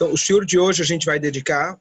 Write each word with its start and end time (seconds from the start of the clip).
Então, 0.00 0.14
o 0.14 0.16
shiur 0.16 0.46
de 0.46 0.58
hoje 0.58 0.80
a 0.80 0.84
gente 0.86 1.04
vai 1.04 1.18
dedicar, 1.18 1.78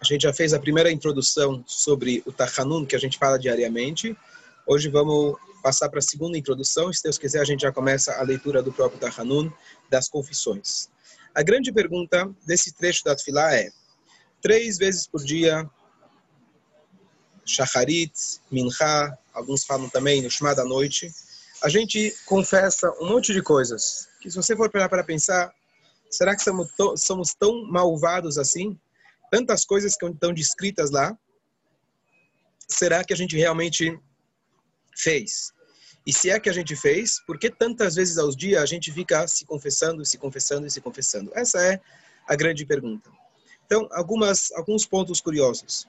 a 0.00 0.04
gente 0.04 0.22
já 0.22 0.32
fez 0.32 0.54
a 0.54 0.60
primeira 0.60 0.92
introdução 0.92 1.64
sobre 1.66 2.22
o 2.24 2.30
Tachanun, 2.30 2.86
que 2.86 2.94
a 2.94 3.00
gente 3.00 3.18
fala 3.18 3.36
diariamente. 3.36 4.16
Hoje 4.64 4.88
vamos 4.88 5.36
passar 5.60 5.88
para 5.88 5.98
a 5.98 6.02
segunda 6.02 6.38
introdução. 6.38 6.92
Se 6.92 7.02
Deus 7.02 7.18
quiser, 7.18 7.40
a 7.40 7.44
gente 7.44 7.62
já 7.62 7.72
começa 7.72 8.14
a 8.14 8.22
leitura 8.22 8.62
do 8.62 8.72
próprio 8.72 9.00
Tachanun, 9.00 9.50
das 9.90 10.08
confissões. 10.08 10.88
A 11.34 11.42
grande 11.42 11.72
pergunta 11.72 12.32
desse 12.46 12.72
trecho 12.72 13.02
da 13.02 13.16
Tfilá 13.16 13.52
é, 13.52 13.72
três 14.40 14.78
vezes 14.78 15.08
por 15.08 15.24
dia, 15.24 15.68
Shacharit, 17.44 18.12
Mincha, 18.52 19.18
alguns 19.34 19.64
falam 19.64 19.88
também 19.88 20.22
no 20.22 20.30
Shema 20.30 20.54
da 20.54 20.64
noite, 20.64 21.12
a 21.60 21.68
gente 21.68 22.14
confessa 22.24 22.88
um 23.00 23.08
monte 23.08 23.32
de 23.32 23.42
coisas, 23.42 24.06
que 24.20 24.30
se 24.30 24.36
você 24.36 24.54
for 24.54 24.70
parar 24.70 24.88
para 24.88 25.02
pensar, 25.02 25.52
Será 26.10 26.34
que 26.34 26.42
somos, 26.42 26.68
somos 26.96 27.34
tão 27.34 27.64
malvados 27.64 28.38
assim? 28.38 28.78
Tantas 29.30 29.64
coisas 29.64 29.96
que 29.96 30.06
estão 30.06 30.32
descritas 30.32 30.90
lá. 30.90 31.16
Será 32.68 33.04
que 33.04 33.12
a 33.12 33.16
gente 33.16 33.36
realmente 33.36 33.98
fez? 34.96 35.52
E 36.06 36.12
se 36.12 36.30
é 36.30 36.40
que 36.40 36.48
a 36.48 36.52
gente 36.52 36.74
fez, 36.74 37.20
por 37.26 37.38
que 37.38 37.50
tantas 37.50 37.94
vezes 37.94 38.16
aos 38.16 38.34
dias 38.34 38.62
a 38.62 38.66
gente 38.66 38.90
fica 38.90 39.28
se 39.28 39.44
confessando, 39.44 40.04
se 40.04 40.16
confessando 40.16 40.66
e 40.66 40.70
se 40.70 40.80
confessando? 40.80 41.30
Essa 41.34 41.62
é 41.62 41.80
a 42.26 42.34
grande 42.34 42.64
pergunta. 42.64 43.10
Então, 43.66 43.86
algumas, 43.92 44.50
alguns 44.52 44.86
pontos 44.86 45.20
curiosos. 45.20 45.86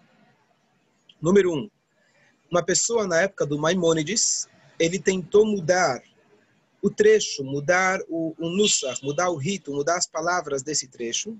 Número 1.21 1.53
um, 1.53 1.69
uma 2.51 2.61
pessoa 2.61 3.07
na 3.07 3.21
época 3.21 3.45
do 3.45 3.57
Maimônides, 3.57 4.47
ele 4.77 4.99
tentou 4.99 5.45
mudar 5.45 6.01
o 6.81 6.89
trecho, 6.89 7.43
mudar 7.43 7.99
o, 8.07 8.33
o 8.39 8.49
mudar 9.03 9.29
o 9.29 9.35
rito, 9.35 9.73
mudar 9.73 9.97
as 9.97 10.07
palavras 10.07 10.63
desse 10.63 10.87
trecho, 10.87 11.37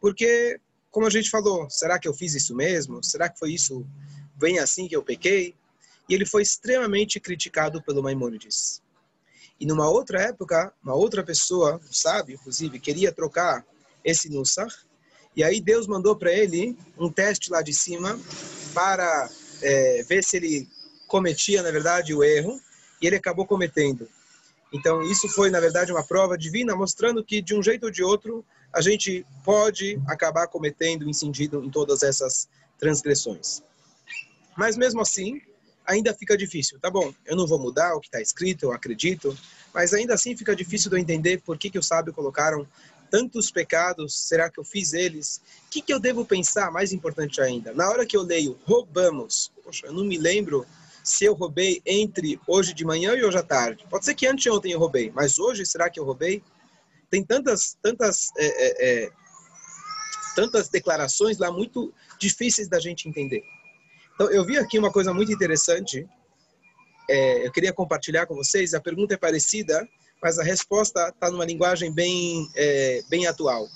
porque, 0.00 0.60
como 0.90 1.06
a 1.06 1.10
gente 1.10 1.30
falou, 1.30 1.68
será 1.68 1.98
que 1.98 2.06
eu 2.06 2.14
fiz 2.14 2.34
isso 2.34 2.54
mesmo? 2.54 3.02
Será 3.02 3.28
que 3.28 3.38
foi 3.38 3.52
isso, 3.52 3.86
bem 4.36 4.58
assim 4.58 4.86
que 4.86 4.94
eu 4.94 5.02
pequei? 5.02 5.54
E 6.08 6.14
ele 6.14 6.24
foi 6.24 6.42
extremamente 6.42 7.18
criticado 7.18 7.82
pelo 7.82 8.02
Maimônides. 8.02 8.82
E 9.60 9.66
numa 9.66 9.90
outra 9.90 10.22
época, 10.22 10.72
uma 10.82 10.94
outra 10.94 11.24
pessoa, 11.24 11.76
um 11.76 11.92
sábio, 11.92 12.36
inclusive, 12.36 12.78
queria 12.78 13.12
trocar 13.12 13.66
esse 14.04 14.28
nusach, 14.28 14.74
e 15.34 15.42
aí 15.42 15.60
Deus 15.60 15.86
mandou 15.86 16.16
para 16.16 16.32
ele 16.32 16.76
um 16.98 17.10
teste 17.10 17.50
lá 17.50 17.60
de 17.60 17.72
cima 17.72 18.18
para 18.72 19.28
é, 19.62 20.02
ver 20.04 20.22
se 20.22 20.36
ele 20.36 20.68
cometia, 21.06 21.62
na 21.62 21.70
verdade, 21.70 22.14
o 22.14 22.22
erro, 22.22 22.60
e 23.00 23.06
ele 23.06 23.16
acabou 23.16 23.46
cometendo. 23.46 24.08
Então, 24.72 25.02
isso 25.02 25.28
foi, 25.28 25.50
na 25.50 25.60
verdade, 25.60 25.92
uma 25.92 26.04
prova 26.04 26.36
divina, 26.36 26.76
mostrando 26.76 27.24
que, 27.24 27.40
de 27.40 27.54
um 27.54 27.62
jeito 27.62 27.84
ou 27.84 27.90
de 27.90 28.02
outro, 28.02 28.44
a 28.72 28.80
gente 28.80 29.24
pode 29.44 30.00
acabar 30.06 30.46
cometendo 30.46 31.08
incidido 31.08 31.64
em 31.64 31.70
todas 31.70 32.02
essas 32.02 32.48
transgressões. 32.78 33.62
Mas, 34.56 34.76
mesmo 34.76 35.00
assim, 35.00 35.40
ainda 35.86 36.12
fica 36.12 36.36
difícil. 36.36 36.78
Tá 36.78 36.90
bom, 36.90 37.14
eu 37.24 37.34
não 37.34 37.46
vou 37.46 37.58
mudar 37.58 37.94
o 37.94 38.00
que 38.00 38.08
está 38.08 38.20
escrito, 38.20 38.64
eu 38.64 38.72
acredito, 38.72 39.36
mas 39.72 39.94
ainda 39.94 40.14
assim 40.14 40.36
fica 40.36 40.54
difícil 40.54 40.90
de 40.90 40.96
eu 40.96 41.00
entender 41.00 41.40
por 41.40 41.56
que, 41.56 41.70
que 41.70 41.78
os 41.78 41.86
sábios 41.86 42.14
colocaram 42.14 42.66
tantos 43.10 43.50
pecados, 43.50 44.14
será 44.28 44.50
que 44.50 44.60
eu 44.60 44.64
fiz 44.64 44.92
eles? 44.92 45.40
O 45.66 45.70
que, 45.70 45.80
que 45.80 45.92
eu 45.92 45.98
devo 45.98 46.26
pensar, 46.26 46.70
mais 46.70 46.92
importante 46.92 47.40
ainda? 47.40 47.72
Na 47.72 47.88
hora 47.88 48.04
que 48.04 48.14
eu 48.14 48.22
leio, 48.22 48.58
roubamos, 48.66 49.50
poxa, 49.64 49.86
eu 49.86 49.94
não 49.94 50.04
me 50.04 50.18
lembro 50.18 50.66
se 51.08 51.24
eu 51.24 51.34
roubei 51.34 51.80
entre 51.86 52.38
hoje 52.46 52.74
de 52.74 52.84
manhã 52.84 53.14
e 53.14 53.24
hoje 53.24 53.38
à 53.38 53.42
tarde. 53.42 53.86
Pode 53.88 54.04
ser 54.04 54.14
que 54.14 54.26
anteontem 54.26 54.72
eu 54.72 54.78
roubei, 54.78 55.10
mas 55.14 55.38
hoje 55.38 55.64
será 55.64 55.88
que 55.88 55.98
eu 55.98 56.04
roubei? 56.04 56.42
Tem 57.10 57.24
tantas, 57.24 57.76
tantas, 57.82 58.28
é, 58.36 58.46
é, 58.46 59.04
é, 59.06 59.10
tantas 60.36 60.68
declarações 60.68 61.38
lá 61.38 61.50
muito 61.50 61.92
difíceis 62.18 62.68
da 62.68 62.78
gente 62.78 63.08
entender. 63.08 63.42
Então, 64.14 64.30
eu 64.30 64.44
vi 64.44 64.58
aqui 64.58 64.78
uma 64.78 64.92
coisa 64.92 65.14
muito 65.14 65.32
interessante. 65.32 66.06
É, 67.08 67.46
eu 67.46 67.52
queria 67.52 67.72
compartilhar 67.72 68.26
com 68.26 68.34
vocês. 68.34 68.74
A 68.74 68.80
pergunta 68.80 69.14
é 69.14 69.16
parecida, 69.16 69.88
mas 70.22 70.38
a 70.38 70.42
resposta 70.42 71.08
está 71.08 71.30
numa 71.30 71.46
linguagem 71.46 71.90
bem, 71.90 72.46
é, 72.54 73.00
bem 73.08 73.26
atual. 73.26 73.66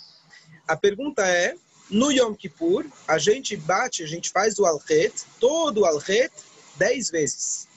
A 0.69 0.77
pergunta 0.77 1.27
é: 1.27 1.55
no 1.89 2.11
Yom 2.11 2.35
Kippur, 2.35 2.85
a 3.09 3.17
gente 3.17 3.57
bate, 3.57 4.03
a 4.03 4.07
gente 4.07 4.31
faz 4.31 4.59
o 4.59 4.67
alchet, 4.67 5.25
todo 5.41 5.81
o 5.81 5.85
alchet, 5.87 6.31
dez 6.77 7.11
vezes. 7.11 7.69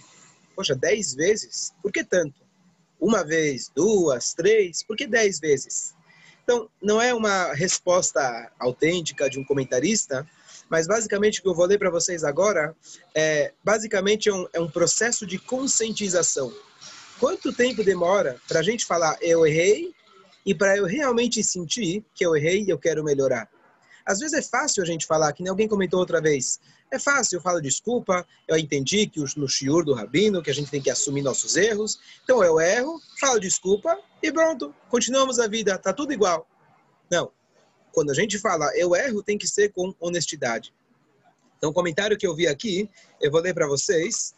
Poxa, 0.55 0.75
dez 0.75 1.13
vezes? 1.13 1.73
Por 1.81 1.91
que 1.91 2.03
tanto? 2.03 2.41
Uma 2.99 3.23
vez, 3.23 3.69
duas, 3.75 4.33
três? 4.33 4.83
Por 4.83 4.95
que 4.95 5.05
dez 5.05 5.39
vezes? 5.39 5.93
Então, 6.43 6.69
não 6.81 7.01
é 7.01 7.13
uma 7.13 7.53
resposta 7.53 8.51
autêntica 8.59 9.29
de 9.29 9.39
um 9.39 9.43
comentarista, 9.43 10.25
mas 10.69 10.87
basicamente 10.87 11.39
o 11.39 11.43
que 11.43 11.49
eu 11.49 11.55
vou 11.55 11.65
ler 11.65 11.79
para 11.79 11.89
vocês 11.89 12.23
agora 12.23 12.75
é 13.15 13.51
basicamente 13.63 14.29
é 14.29 14.33
um, 14.33 14.47
é 14.53 14.59
um 14.59 14.69
processo 14.69 15.25
de 15.25 15.39
conscientização. 15.39 16.53
Quanto 17.19 17.51
tempo 17.51 17.83
demora 17.83 18.39
para 18.47 18.59
a 18.59 18.63
gente 18.63 18.85
falar 18.85 19.17
eu 19.21 19.45
errei 19.45 19.93
e 20.45 20.53
para 20.53 20.77
eu 20.77 20.85
realmente 20.85 21.43
sentir 21.43 22.03
que 22.13 22.25
eu 22.25 22.35
errei 22.35 22.63
e 22.63 22.69
eu 22.69 22.77
quero 22.77 23.03
melhorar? 23.03 23.49
Às 24.05 24.19
vezes 24.19 24.37
é 24.37 24.41
fácil 24.41 24.83
a 24.83 24.85
gente 24.85 25.05
falar, 25.05 25.33
que 25.33 25.41
nem 25.41 25.49
alguém 25.49 25.67
comentou 25.67 25.99
outra 25.99 26.21
vez. 26.21 26.59
É 26.91 26.99
fácil, 26.99 27.37
eu 27.37 27.41
falo 27.41 27.59
desculpa, 27.59 28.25
eu 28.47 28.57
entendi 28.57 29.07
que 29.07 29.19
no 29.35 29.47
shiur 29.47 29.83
do 29.83 29.93
rabino, 29.93 30.43
que 30.43 30.51
a 30.51 30.53
gente 30.53 30.69
tem 30.69 30.81
que 30.81 30.89
assumir 30.89 31.23
nossos 31.23 31.55
erros. 31.55 31.99
Então 32.23 32.43
eu 32.43 32.59
erro, 32.59 33.01
falo 33.19 33.39
desculpa 33.39 33.97
e 34.21 34.31
pronto, 34.31 34.73
continuamos 34.89 35.39
a 35.39 35.47
vida, 35.47 35.77
tá 35.77 35.91
tudo 35.91 36.13
igual. 36.13 36.47
Não. 37.09 37.31
Quando 37.91 38.11
a 38.11 38.13
gente 38.13 38.37
fala 38.37 38.71
eu 38.75 38.95
erro, 38.95 39.23
tem 39.23 39.37
que 39.37 39.47
ser 39.47 39.71
com 39.71 39.95
honestidade. 39.99 40.73
Então, 41.57 41.69
o 41.69 41.73
comentário 41.73 42.17
que 42.17 42.27
eu 42.27 42.35
vi 42.35 42.47
aqui, 42.47 42.89
eu 43.19 43.31
vou 43.31 43.41
ler 43.41 43.53
para 43.53 43.65
vocês. 43.65 44.35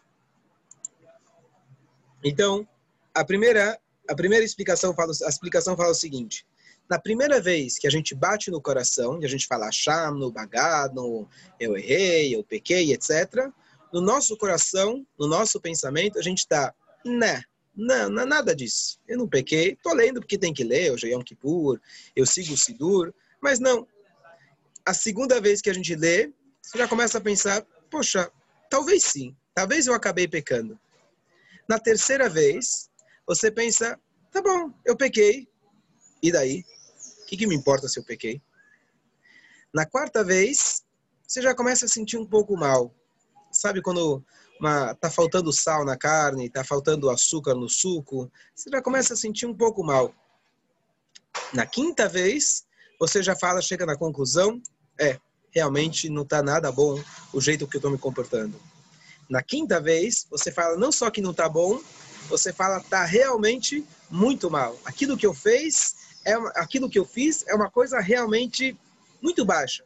Então, 2.24 2.68
a 3.14 3.26
primeira, 3.26 3.80
a 4.08 4.16
primeira 4.16 4.46
explicação 4.46 4.94
fala, 4.94 5.12
a 5.26 5.30
explicação 5.30 5.76
fala 5.76 5.90
o 5.90 5.96
seguinte: 5.96 6.46
na 6.90 7.00
primeira 7.00 7.42
vez 7.42 7.78
que 7.78 7.88
a 7.88 7.90
gente 7.90 8.16
bate 8.16 8.50
no 8.50 8.62
coração, 8.62 9.22
e 9.22 9.26
a 9.26 9.30
gente 9.30 9.46
fala 9.46 9.72
Sham, 9.72 10.12
no 10.12 10.32
Bagad, 10.32 10.94
no 10.94 11.28
eu 11.60 11.76
errei, 11.76 12.36
eu 12.36 12.44
pequei, 12.44 12.94
etc., 12.94 13.52
no 13.94 14.02
nosso 14.02 14.38
coração, 14.38 15.06
no 15.18 15.28
nosso 15.28 15.60
pensamento, 15.62 16.20
a 16.20 16.22
gente 16.22 16.40
está, 16.40 16.74
né, 17.06 17.42
não, 17.76 18.10
não 18.10 18.24
é 18.24 18.26
nada 18.26 18.56
disso. 18.56 19.00
Eu 19.08 19.18
não 19.18 19.28
pequei, 19.28 19.78
tô 19.82 19.94
lendo 19.94 20.20
porque 20.20 20.38
tem 20.38 20.54
que 20.54 20.64
ler, 20.64 20.92
hoje 20.92 21.08
é 21.08 21.14
Yom 21.14 21.22
Kippur, 21.22 21.80
eu 22.16 22.26
sigo 22.26 22.54
o 22.54 22.58
Sidur, 22.58 23.14
mas 23.42 23.60
não. 23.60 23.88
A 24.86 24.94
segunda 24.94 25.40
vez 25.40 25.62
que 25.62 25.70
a 25.70 25.74
gente 25.74 25.96
lê, 25.96 26.32
você 26.62 26.78
já 26.78 26.88
começa 26.88 27.18
a 27.18 27.22
pensar, 27.22 27.62
poxa, 27.90 28.32
talvez 28.70 29.04
sim, 29.04 29.36
talvez 29.54 29.88
eu 29.88 29.94
acabei 29.94 30.28
pecando. 30.28 30.80
Na 31.70 31.78
terceira 31.78 32.30
vez, 32.30 32.90
você 33.28 33.52
pensa, 33.52 34.00
tá 34.32 34.42
bom, 34.42 34.74
eu 34.86 34.96
pequei, 34.96 35.48
e 36.22 36.32
daí? 36.32 36.64
Que, 37.28 37.38
que 37.38 37.46
me 37.46 37.56
importa 37.56 37.88
se 37.88 38.00
eu 38.00 38.04
pequei? 38.04 38.42
Na 39.74 39.86
quarta 39.86 40.24
vez, 40.24 40.84
você 41.28 41.42
já 41.42 41.54
começa 41.54 41.86
a 41.86 41.90
sentir 41.90 42.18
um 42.18 42.26
pouco 42.26 42.56
mal. 42.56 42.96
Sabe 43.52 43.82
quando 43.82 44.24
uma, 44.60 44.96
tá 44.96 45.12
faltando 45.12 45.52
sal 45.52 45.86
na 45.86 45.98
carne, 45.98 46.50
tá 46.50 46.64
faltando 46.64 47.10
açúcar 47.10 47.54
no 47.54 47.70
suco, 47.70 48.32
você 48.56 48.70
já 48.70 48.82
começa 48.82 49.14
a 49.14 49.18
sentir 49.18 49.46
um 49.46 49.54
pouco 49.54 49.84
mal. 49.84 50.14
Na 51.54 51.66
quinta 51.66 52.08
vez, 52.08 52.66
você 53.00 53.22
já 53.22 53.36
fala, 53.36 53.62
chega 53.62 53.86
na 53.86 53.98
conclusão, 53.98 54.62
é, 55.00 55.20
realmente 55.52 56.10
não 56.10 56.26
tá 56.26 56.42
nada 56.42 56.72
bom 56.72 57.02
o 57.34 57.42
jeito 57.42 57.68
que 57.68 57.78
eu 57.78 57.82
tô 57.82 57.90
me 57.90 57.98
comportando. 57.98 58.60
Na 59.30 59.44
quinta 59.44 59.82
vez, 59.82 60.26
você 60.30 60.52
fala 60.52 60.78
não 60.78 60.92
só 60.92 61.12
que 61.12 61.22
não 61.22 61.34
tá 61.34 61.50
bom, 61.50 61.80
você 62.30 62.54
fala 62.54 62.80
tá 62.80 63.04
realmente 63.04 63.86
muito 64.10 64.50
mal. 64.50 64.78
Aquilo 64.86 65.18
que 65.18 65.26
eu 65.26 65.34
fiz 65.34 66.08
é 66.28 66.34
aquilo 66.56 66.90
que 66.90 67.00
eu 67.00 67.06
fiz 67.06 67.46
é 67.48 67.56
uma 67.56 67.72
coisa 67.72 68.02
realmente 68.02 68.78
muito 69.22 69.46
baixa. 69.46 69.86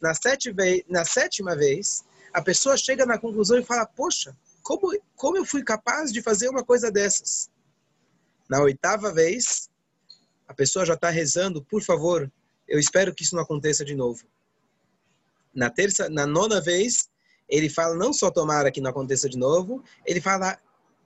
Na, 0.00 0.14
sete 0.14 0.54
na 0.86 1.04
sétima 1.04 1.56
vez, 1.56 2.04
a 2.32 2.42
pessoa 2.42 2.76
chega 2.76 3.06
na 3.06 3.18
conclusão 3.18 3.58
e 3.58 3.64
fala: 3.64 3.86
Poxa, 3.86 4.36
como, 4.62 4.92
como 5.16 5.38
eu 5.38 5.46
fui 5.46 5.64
capaz 5.64 6.12
de 6.12 6.20
fazer 6.20 6.50
uma 6.50 6.62
coisa 6.62 6.90
dessas? 6.92 7.50
Na 8.50 8.60
oitava 8.60 9.12
vez, 9.14 9.70
a 10.46 10.52
pessoa 10.52 10.84
já 10.84 10.92
está 10.92 11.08
rezando: 11.08 11.64
Por 11.64 11.82
favor, 11.82 12.30
eu 12.68 12.78
espero 12.78 13.14
que 13.14 13.22
isso 13.22 13.34
não 13.34 13.42
aconteça 13.42 13.82
de 13.82 13.94
novo. 13.94 14.26
Na 15.54 15.70
terça, 15.70 16.10
na 16.10 16.26
nona 16.26 16.60
vez, 16.60 17.08
ele 17.48 17.70
fala 17.70 17.94
não 17.94 18.12
só 18.12 18.30
tomara 18.30 18.70
que 18.70 18.82
não 18.82 18.90
aconteça 18.90 19.26
de 19.26 19.38
novo, 19.38 19.82
ele 20.04 20.20
fala 20.20 20.58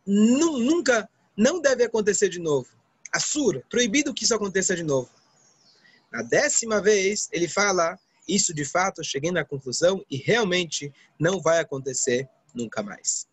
nunca, 0.05 1.09
não 1.37 1.61
deve 1.61 1.85
acontecer 1.85 2.29
de 2.29 2.41
novo. 2.41 2.80
Assura, 3.13 3.63
proibido 3.69 4.15
que 4.15 4.25
isso 4.25 4.35
aconteça 4.35 4.75
de 4.77 4.83
novo. 4.83 5.09
Na 6.13 6.23
décima 6.23 6.81
vez, 6.81 7.29
ele 7.33 7.49
fala, 7.49 7.99
isso 8.29 8.53
de 8.55 8.65
fato, 8.65 9.03
cheguei 9.05 9.31
na 9.31 9.45
conclusão 9.45 10.05
e 10.11 10.17
realmente 10.17 10.93
não 11.19 11.41
vai 11.41 11.59
acontecer 11.59 12.29
nunca 12.55 12.83
mais. 12.83 13.29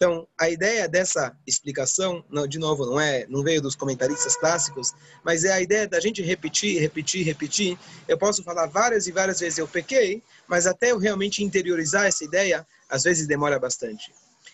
Então, 0.00 0.26
a 0.40 0.48
ideia 0.48 0.88
dessa 0.88 1.36
explicação, 1.46 2.24
não, 2.30 2.46
de 2.46 2.58
novo, 2.58 2.86
não 2.86 2.98
é, 2.98 3.26
não 3.28 3.42
veio 3.42 3.60
dos 3.60 3.76
comentaristas 3.76 4.34
clássicos, 4.34 4.94
mas 5.22 5.44
é 5.44 5.52
a 5.52 5.60
ideia 5.60 5.86
da 5.86 6.00
gente 6.00 6.22
repetir, 6.22 6.80
repetir, 6.80 7.22
repetir. 7.22 7.78
Eu 8.08 8.16
posso 8.16 8.42
falar 8.42 8.66
várias 8.66 9.06
e 9.06 9.12
várias 9.12 9.40
vezes 9.40 9.58
eu 9.58 9.68
pequei, 9.68 10.22
mas 10.48 10.66
até 10.66 10.92
eu 10.92 10.98
realmente 10.98 11.44
interiorizar 11.44 12.06
essa 12.06 12.24
ideia, 12.24 12.66
às 12.88 13.02
vezes 13.02 13.26
demora 13.26 13.58
bastante. 13.58 14.10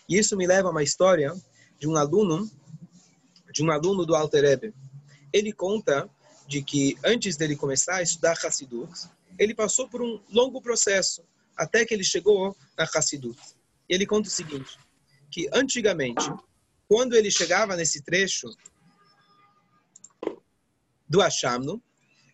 E 0.09 0.17
isso 0.17 0.35
me 0.35 0.45
leva 0.45 0.67
a 0.67 0.71
uma 0.71 0.83
história 0.83 1.33
de 1.79 1.87
um 1.87 1.95
aluno, 1.95 2.51
de 3.57 3.63
um 3.63 3.71
aluno 3.71 4.05
do 4.05 4.15
Alter 4.15 4.43
Rebbe. 4.43 4.73
Ele 5.33 5.51
conta 5.51 6.07
de 6.47 6.61
que 6.61 6.95
antes 7.03 7.35
dele 7.35 7.55
começar 7.55 7.95
a 7.95 8.01
estudar 8.03 8.37
Hassidut, 8.43 9.09
ele 9.37 9.55
passou 9.55 9.89
por 9.89 9.99
um 9.99 10.21
longo 10.29 10.61
processo 10.61 11.23
até 11.55 11.83
que 11.83 11.93
ele 11.93 12.03
chegou 12.03 12.55
na 12.77 12.83
Hassidut. 12.83 13.39
E 13.89 13.95
ele 13.95 14.05
conta 14.05 14.27
o 14.27 14.31
seguinte: 14.31 14.77
que 15.31 15.49
antigamente, 15.51 16.31
quando 16.87 17.15
ele 17.15 17.31
chegava 17.31 17.75
nesse 17.75 18.03
trecho 18.03 18.47
do 21.09 21.19
Hashamnu, 21.19 21.81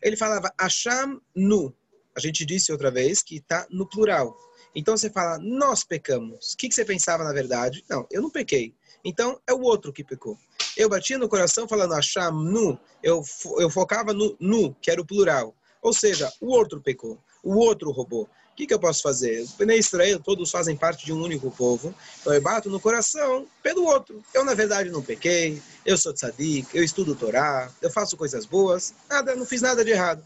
ele 0.02 0.18
falava 0.18 0.54
Hasham 0.60 1.22
nu. 1.34 1.74
A 2.16 2.20
gente 2.20 2.46
disse 2.46 2.72
outra 2.72 2.92
vez 2.92 3.24
que 3.24 3.38
está 3.38 3.66
no 3.70 3.88
plural. 3.88 4.38
Então 4.76 4.98
você 4.98 5.10
fala, 5.10 5.40
nós 5.40 5.86
pecamos. 5.86 6.54
O 6.54 6.58
que, 6.58 6.68
que 6.68 6.76
você 6.76 6.84
pensava 6.84 7.24
na 7.24 7.32
verdade? 7.32 7.86
Não, 7.90 8.06
eu 8.12 8.22
não 8.22 8.30
pequei. 8.30 8.76
Então 9.06 9.40
é 9.48 9.54
o 9.54 9.62
outro 9.62 9.94
que 9.94 10.04
pecou. 10.04 10.38
Eu 10.76 10.90
batia 10.90 11.18
no 11.18 11.30
coração 11.30 11.68
falando 11.68 11.94
Hasham 11.94 12.32
nu. 12.32 12.80
Eu, 13.02 13.24
eu 13.60 13.70
focava 13.70 14.14
no 14.14 14.36
nu, 14.40 14.76
que 14.82 14.90
era 14.90 15.02
o 15.02 15.06
plural. 15.06 15.56
Ou 15.82 15.94
seja, 15.94 16.32
o 16.40 16.48
outro 16.48 16.82
pecou. 16.82 17.20
O 17.44 17.56
outro 17.58 17.92
roubou. 17.92 18.24
O 18.24 18.56
que, 18.56 18.68
que 18.68 18.74
eu 18.74 18.80
posso 18.80 19.02
fazer? 19.02 19.42
Os 19.42 19.54
Bnei 19.54 19.80
Israel 19.80 20.20
todos 20.20 20.52
fazem 20.52 20.78
parte 20.78 21.06
de 21.06 21.12
um 21.12 21.22
único 21.22 21.50
povo. 21.50 21.94
Então 22.22 22.34
eu 22.34 22.42
bato 22.42 22.70
no 22.70 22.80
coração 22.80 23.48
pelo 23.64 23.84
outro. 23.84 24.24
Eu, 24.34 24.46
na 24.46 24.54
verdade, 24.54 24.92
não 24.92 25.02
pequei. 25.02 25.62
Eu 25.84 25.98
sou 25.98 26.14
tzadik. 26.14 26.68
Eu 26.74 26.84
estudo 26.84 27.16
Torá. 27.16 27.72
Eu 27.82 27.92
faço 27.92 28.16
coisas 28.16 28.46
boas. 28.46 28.94
Nada, 29.10 29.36
não 29.36 29.46
fiz 29.46 29.62
nada 29.62 29.84
de 29.84 29.92
errado. 29.92 30.24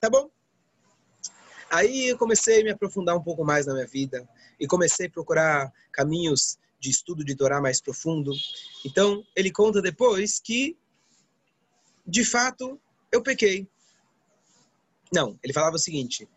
Tá 0.00 0.08
bom? 0.08 0.30
Aí 1.68 2.06
eu 2.10 2.16
comecei 2.16 2.60
a 2.60 2.64
me 2.64 2.70
aprofundar 2.70 3.16
um 3.16 3.22
pouco 3.22 3.44
mais 3.44 3.66
na 3.66 3.74
minha 3.74 3.86
vida. 3.86 4.26
E 4.58 4.66
comecei 4.68 5.06
a 5.06 5.10
procurar 5.10 5.72
caminhos 5.90 6.56
de 6.84 6.90
estudo 6.90 7.24
de 7.24 7.34
Torá 7.34 7.62
mais 7.62 7.80
profundo. 7.80 8.30
Então, 8.84 9.24
ele 9.34 9.50
conta 9.50 9.80
depois 9.80 10.38
que, 10.38 10.76
de 12.06 12.24
fato, 12.24 12.78
eu 13.10 13.22
pequei. 13.22 13.66
Não, 15.12 15.38
ele 15.42 15.54
falava 15.54 15.76
o 15.76 15.78
seguinte: 15.78 16.28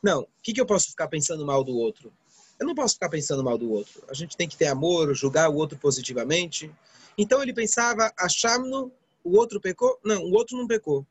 não, 0.00 0.20
o 0.20 0.28
que, 0.42 0.52
que 0.52 0.60
eu 0.60 0.66
posso 0.66 0.90
ficar 0.90 1.08
pensando 1.08 1.44
mal 1.44 1.64
do 1.64 1.76
outro? 1.76 2.12
Eu 2.58 2.66
não 2.66 2.74
posso 2.74 2.94
ficar 2.94 3.08
pensando 3.08 3.42
mal 3.42 3.58
do 3.58 3.70
outro. 3.72 4.04
A 4.08 4.14
gente 4.14 4.36
tem 4.36 4.48
que 4.48 4.56
ter 4.56 4.66
amor, 4.66 5.12
julgar 5.14 5.50
o 5.50 5.56
outro 5.56 5.76
positivamente. 5.76 6.70
Então 7.18 7.42
ele 7.42 7.52
pensava, 7.52 8.12
achamno, 8.16 8.92
o 9.24 9.36
outro 9.36 9.60
pecou? 9.60 9.98
Não, 10.04 10.22
o 10.22 10.32
outro 10.32 10.56
não 10.56 10.68
pecou. 10.68 11.04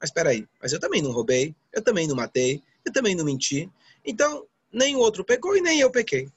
Mas 0.00 0.10
espera 0.10 0.30
aí, 0.30 0.48
mas 0.60 0.72
eu 0.72 0.80
também 0.80 1.00
não 1.00 1.12
roubei, 1.12 1.54
eu 1.72 1.82
também 1.82 2.08
não 2.08 2.16
matei, 2.16 2.62
eu 2.84 2.92
também 2.92 3.14
não 3.14 3.24
menti. 3.24 3.70
Então, 4.04 4.46
nem 4.72 4.96
o 4.96 4.98
outro 4.98 5.24
pecou 5.24 5.56
e 5.56 5.60
nem 5.60 5.80
eu 5.80 5.90
pequei. 5.90 6.28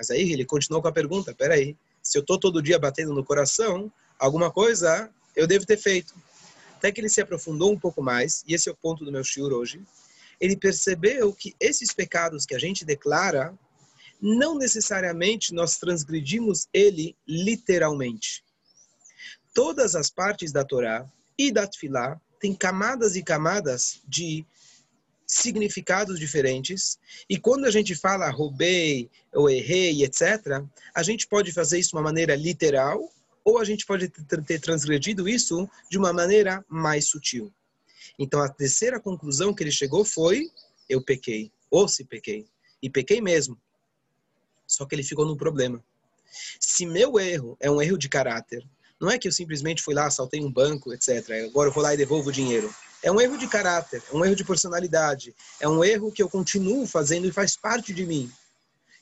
Mas 0.00 0.10
aí 0.10 0.32
ele 0.32 0.46
continuou 0.46 0.80
com 0.80 0.88
a 0.88 0.92
pergunta, 0.92 1.30
espera 1.30 1.52
aí, 1.52 1.76
se 2.02 2.16
eu 2.16 2.22
estou 2.22 2.40
todo 2.40 2.62
dia 2.62 2.78
batendo 2.78 3.12
no 3.12 3.22
coração, 3.22 3.92
alguma 4.18 4.50
coisa 4.50 5.10
eu 5.36 5.46
devo 5.46 5.66
ter 5.66 5.76
feito. 5.76 6.14
Até 6.76 6.90
que 6.90 7.02
ele 7.02 7.10
se 7.10 7.20
aprofundou 7.20 7.70
um 7.70 7.78
pouco 7.78 8.02
mais, 8.02 8.42
e 8.48 8.54
esse 8.54 8.66
é 8.70 8.72
o 8.72 8.74
ponto 8.74 9.04
do 9.04 9.12
meu 9.12 9.22
shiur 9.22 9.52
hoje, 9.52 9.78
ele 10.40 10.56
percebeu 10.56 11.34
que 11.34 11.54
esses 11.60 11.92
pecados 11.92 12.46
que 12.46 12.54
a 12.54 12.58
gente 12.58 12.82
declara, 12.82 13.52
não 14.18 14.56
necessariamente 14.56 15.52
nós 15.52 15.76
transgredimos 15.76 16.66
ele 16.72 17.14
literalmente. 17.28 18.42
Todas 19.52 19.94
as 19.94 20.08
partes 20.08 20.50
da 20.50 20.64
Torá 20.64 21.06
e 21.36 21.52
da 21.52 21.66
Tfilá 21.66 22.18
têm 22.40 22.54
camadas 22.54 23.16
e 23.16 23.22
camadas 23.22 24.00
de 24.08 24.46
significados 25.30 26.18
diferentes. 26.18 26.98
E 27.28 27.38
quando 27.38 27.64
a 27.64 27.70
gente 27.70 27.94
fala 27.94 28.28
roubei 28.30 29.08
ou 29.32 29.48
errei, 29.48 30.02
etc., 30.02 30.60
a 30.92 31.02
gente 31.04 31.28
pode 31.28 31.52
fazer 31.52 31.78
isso 31.78 31.90
de 31.90 31.96
uma 31.96 32.02
maneira 32.02 32.34
literal 32.34 33.08
ou 33.44 33.58
a 33.58 33.64
gente 33.64 33.86
pode 33.86 34.08
ter 34.08 34.60
transgredido 34.60 35.28
isso 35.28 35.68
de 35.88 35.96
uma 35.96 36.12
maneira 36.12 36.64
mais 36.68 37.06
sutil. 37.06 37.52
Então, 38.18 38.42
a 38.42 38.48
terceira 38.48 39.00
conclusão 39.00 39.54
que 39.54 39.62
ele 39.62 39.70
chegou 39.70 40.04
foi: 40.04 40.50
eu 40.88 41.02
pequei, 41.02 41.52
ou 41.70 41.86
se 41.86 42.04
pequei. 42.04 42.46
E 42.82 42.90
pequei 42.90 43.20
mesmo. 43.20 43.56
Só 44.66 44.84
que 44.84 44.94
ele 44.94 45.04
ficou 45.04 45.24
num 45.24 45.36
problema. 45.36 45.82
Se 46.58 46.84
meu 46.84 47.18
erro 47.18 47.56
é 47.60 47.70
um 47.70 47.80
erro 47.80 47.96
de 47.96 48.08
caráter, 48.08 48.66
não 49.00 49.10
é 49.10 49.18
que 49.18 49.28
eu 49.28 49.32
simplesmente 49.32 49.82
fui 49.82 49.94
lá, 49.94 50.06
assaltei 50.06 50.40
um 50.40 50.52
banco, 50.52 50.92
etc. 50.92 51.46
Agora 51.48 51.68
eu 51.68 51.72
vou 51.72 51.82
lá 51.82 51.94
e 51.94 51.96
devolvo 51.96 52.28
o 52.28 52.32
dinheiro. 52.32 52.72
É 53.02 53.10
um 53.10 53.20
erro 53.20 53.38
de 53.38 53.48
caráter, 53.48 54.02
é 54.12 54.16
um 54.16 54.24
erro 54.24 54.36
de 54.36 54.44
personalidade, 54.44 55.34
é 55.58 55.68
um 55.68 55.82
erro 55.82 56.12
que 56.12 56.22
eu 56.22 56.28
continuo 56.28 56.86
fazendo 56.86 57.26
e 57.26 57.32
faz 57.32 57.56
parte 57.56 57.94
de 57.94 58.04
mim. 58.04 58.30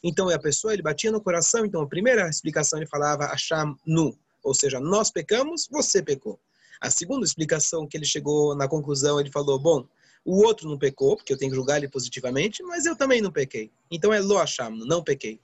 Então 0.03 0.29
a 0.29 0.39
pessoa 0.39 0.73
ele 0.73 0.83
batia 0.83 1.11
no 1.11 1.21
coração. 1.21 1.65
Então 1.65 1.83
a 1.83 1.87
primeira 1.87 2.29
explicação 2.29 2.79
ele 2.79 2.87
falava 2.87 3.25
acham 3.25 3.77
nu, 3.85 4.17
ou 4.43 4.55
seja, 4.55 4.79
nós 4.79 5.11
pecamos, 5.11 5.69
você 5.71 6.03
pecou. 6.03 6.39
A 6.81 6.91
segunda 6.91 7.27
explicação 7.27 7.87
que 7.89 7.97
ele 7.97 8.07
chegou 8.07 8.55
na 8.55 8.69
conclusão, 8.69 9.19
ele 9.19 9.33
falou, 9.33 9.59
bom, 9.59 9.85
o 10.25 10.45
outro 10.45 10.69
não 10.69 10.79
pecou, 10.79 11.17
porque 11.17 11.33
eu 11.33 11.39
tenho 11.39 11.51
que 11.51 11.57
julgar 11.57 11.79
ele 11.79 11.89
positivamente, 11.89 12.63
mas 12.63 12.87
eu 12.87 12.95
também 12.95 13.21
não 13.21 13.33
pequei. 13.33 13.71
Então 13.91 14.13
é 14.13 14.21
lo 14.21 14.39
acham, 14.39 14.71
não 14.71 15.03
pequei. 15.03 15.41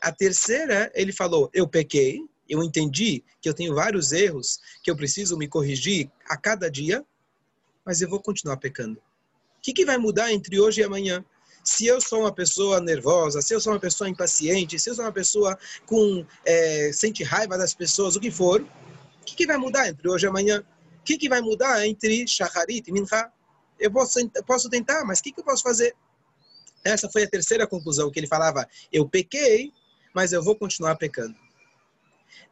A 0.00 0.12
terceira, 0.12 0.90
ele 0.94 1.12
falou, 1.12 1.50
eu 1.52 1.66
pequei, 1.66 2.20
eu 2.48 2.62
entendi 2.62 3.24
que 3.40 3.48
eu 3.48 3.54
tenho 3.54 3.74
vários 3.74 4.12
erros, 4.12 4.60
que 4.82 4.90
eu 4.90 4.96
preciso 4.96 5.36
me 5.36 5.48
corrigir 5.48 6.10
a 6.28 6.36
cada 6.36 6.70
dia, 6.70 7.04
mas 7.86 8.00
eu 8.00 8.08
vou 8.08 8.20
continuar 8.20 8.56
pecando. 8.56 8.98
O 8.98 9.62
que, 9.62 9.72
que 9.72 9.86
vai 9.86 9.96
mudar 9.96 10.32
entre 10.32 10.60
hoje 10.60 10.80
e 10.80 10.84
amanhã? 10.84 11.24
Se 11.64 11.86
eu 11.86 12.00
sou 12.00 12.20
uma 12.20 12.32
pessoa 12.32 12.80
nervosa, 12.80 13.40
se 13.40 13.54
eu 13.54 13.60
sou 13.60 13.72
uma 13.72 13.80
pessoa 13.80 14.10
impaciente, 14.10 14.78
se 14.78 14.90
eu 14.90 14.94
sou 14.94 15.04
uma 15.04 15.12
pessoa 15.12 15.58
com 15.86 16.24
é, 16.44 16.90
sente 16.92 17.24
raiva 17.24 17.56
das 17.56 17.74
pessoas, 17.74 18.16
o 18.16 18.20
que 18.20 18.30
for, 18.30 18.60
o 18.60 19.24
que, 19.24 19.34
que 19.34 19.46
vai 19.46 19.56
mudar 19.56 19.88
entre 19.88 20.08
hoje 20.08 20.26
e 20.26 20.28
amanhã? 20.28 20.64
que, 21.06 21.16
que 21.16 21.28
vai 21.28 21.40
mudar 21.40 21.86
entre 21.86 22.26
Shacharit 22.26 22.88
e 22.88 22.92
Mincha? 22.92 23.30
Eu 23.78 23.90
posso, 23.92 24.18
posso 24.44 24.68
tentar, 24.68 25.04
mas 25.04 25.20
o 25.20 25.22
que, 25.22 25.32
que 25.32 25.40
eu 25.40 25.44
posso 25.44 25.62
fazer? 25.62 25.94
Essa 26.84 27.08
foi 27.08 27.22
a 27.22 27.30
terceira 27.30 27.66
conclusão, 27.66 28.10
que 28.10 28.18
ele 28.18 28.26
falava, 28.26 28.68
eu 28.92 29.08
pequei, 29.08 29.72
mas 30.14 30.32
eu 30.32 30.42
vou 30.42 30.56
continuar 30.56 30.96
pecando. 30.96 31.36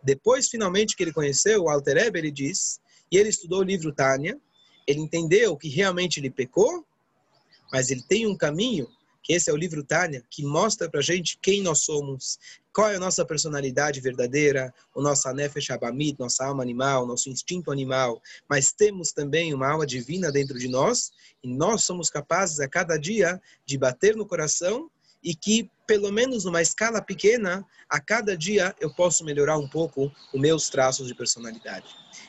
Depois, 0.02 0.48
finalmente, 0.48 0.94
que 0.96 1.02
ele 1.02 1.12
conheceu 1.12 1.64
o 1.64 1.68
Alter 1.68 1.96
Eber, 1.96 2.20
ele 2.22 2.30
diz, 2.30 2.80
e 3.10 3.16
ele 3.16 3.30
estudou 3.30 3.60
o 3.60 3.64
livro 3.64 3.92
Tânia, 3.92 4.38
ele 4.86 5.00
entendeu 5.00 5.56
que 5.56 5.68
realmente 5.68 6.20
ele 6.20 6.30
pecou, 6.30 6.84
mas 7.72 7.90
ele 7.90 8.02
tem 8.02 8.26
um 8.26 8.36
caminho 8.36 8.88
que 9.24 9.32
esse 9.32 9.50
é 9.50 9.52
o 9.52 9.56
livro 9.56 9.82
Tânia, 9.82 10.22
que 10.30 10.44
mostra 10.44 10.88
para 10.88 11.00
gente 11.00 11.38
quem 11.40 11.62
nós 11.62 11.80
somos, 11.80 12.38
qual 12.74 12.90
é 12.90 12.96
a 12.96 13.00
nossa 13.00 13.24
personalidade 13.24 13.98
verdadeira, 13.98 14.72
o 14.94 15.00
nosso 15.00 15.32
nefesh 15.32 15.70
abamit, 15.70 16.20
nossa 16.20 16.44
alma 16.44 16.62
animal, 16.62 17.06
nosso 17.06 17.30
instinto 17.30 17.72
animal, 17.72 18.20
mas 18.48 18.70
temos 18.70 19.12
também 19.12 19.54
uma 19.54 19.70
alma 19.70 19.86
divina 19.86 20.30
dentro 20.30 20.58
de 20.58 20.68
nós, 20.68 21.10
e 21.42 21.48
nós 21.48 21.84
somos 21.84 22.10
capazes 22.10 22.60
a 22.60 22.68
cada 22.68 22.98
dia 22.98 23.40
de 23.64 23.78
bater 23.78 24.14
no 24.14 24.26
coração 24.26 24.90
e 25.24 25.34
que, 25.34 25.70
pelo 25.86 26.12
menos 26.12 26.44
numa 26.44 26.60
escala 26.60 27.00
pequena, 27.00 27.64
a 27.88 27.98
cada 27.98 28.36
dia 28.36 28.74
eu 28.78 28.94
posso 28.94 29.24
melhorar 29.24 29.56
um 29.56 29.66
pouco 29.66 30.12
os 30.32 30.40
meus 30.40 30.68
traços 30.68 31.08
de 31.08 31.14
personalidade. 31.14 31.86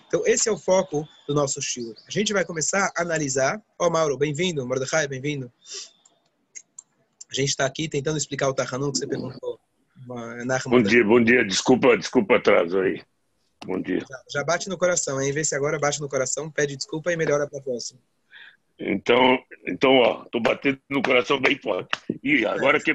Então, 0.08 0.24
esse 0.26 0.48
é 0.48 0.52
o 0.52 0.58
foco 0.58 1.06
do 1.28 1.34
nosso 1.34 1.62
shiur. 1.62 1.94
A 2.08 2.12
gente 2.12 2.32
vai 2.32 2.46
começar 2.46 2.92
a 2.96 3.02
analisar. 3.02 3.62
Ó, 3.78 3.88
oh, 3.88 3.90
Mauro, 3.90 4.18
bem-vindo. 4.18 4.66
Mordecai, 4.66 5.08
bem-vindo. 5.08 5.52
A 7.30 7.34
gente 7.36 7.50
está 7.50 7.66
aqui 7.66 7.90
tentando 7.90 8.18
explicar 8.18 8.48
o 8.48 8.54
Tahanun 8.54 8.92
que 8.92 9.00
você 9.00 9.08
perguntou. 9.08 9.60
Bom 10.70 10.82
dia, 10.84 11.04
bom 11.04 11.22
dia. 11.22 11.44
Desculpa, 11.46 11.98
desculpa 11.98 12.36
atraso 12.38 12.80
aí. 12.80 13.04
Bom 13.66 13.82
dia. 13.82 14.00
Já, 14.00 14.24
já 14.30 14.44
bate 14.44 14.70
no 14.70 14.78
coração, 14.78 15.20
hein? 15.20 15.32
Vê 15.32 15.44
se 15.44 15.56
agora 15.56 15.80
bate 15.80 16.00
no 16.00 16.08
coração, 16.08 16.52
pede 16.52 16.78
desculpa 16.78 17.12
e 17.12 17.18
melhora 17.18 17.48
para 17.48 17.60
a 17.60 17.62
próxima. 17.62 18.00
Então, 18.80 19.40
então, 19.68 19.98
ó, 19.98 20.26
tô 20.26 20.40
batendo 20.40 20.80
no 20.90 21.02
coração 21.02 21.40
bem 21.40 21.58
forte. 21.58 21.90
E 22.24 22.46
agora 22.46 22.80
que 22.80 22.94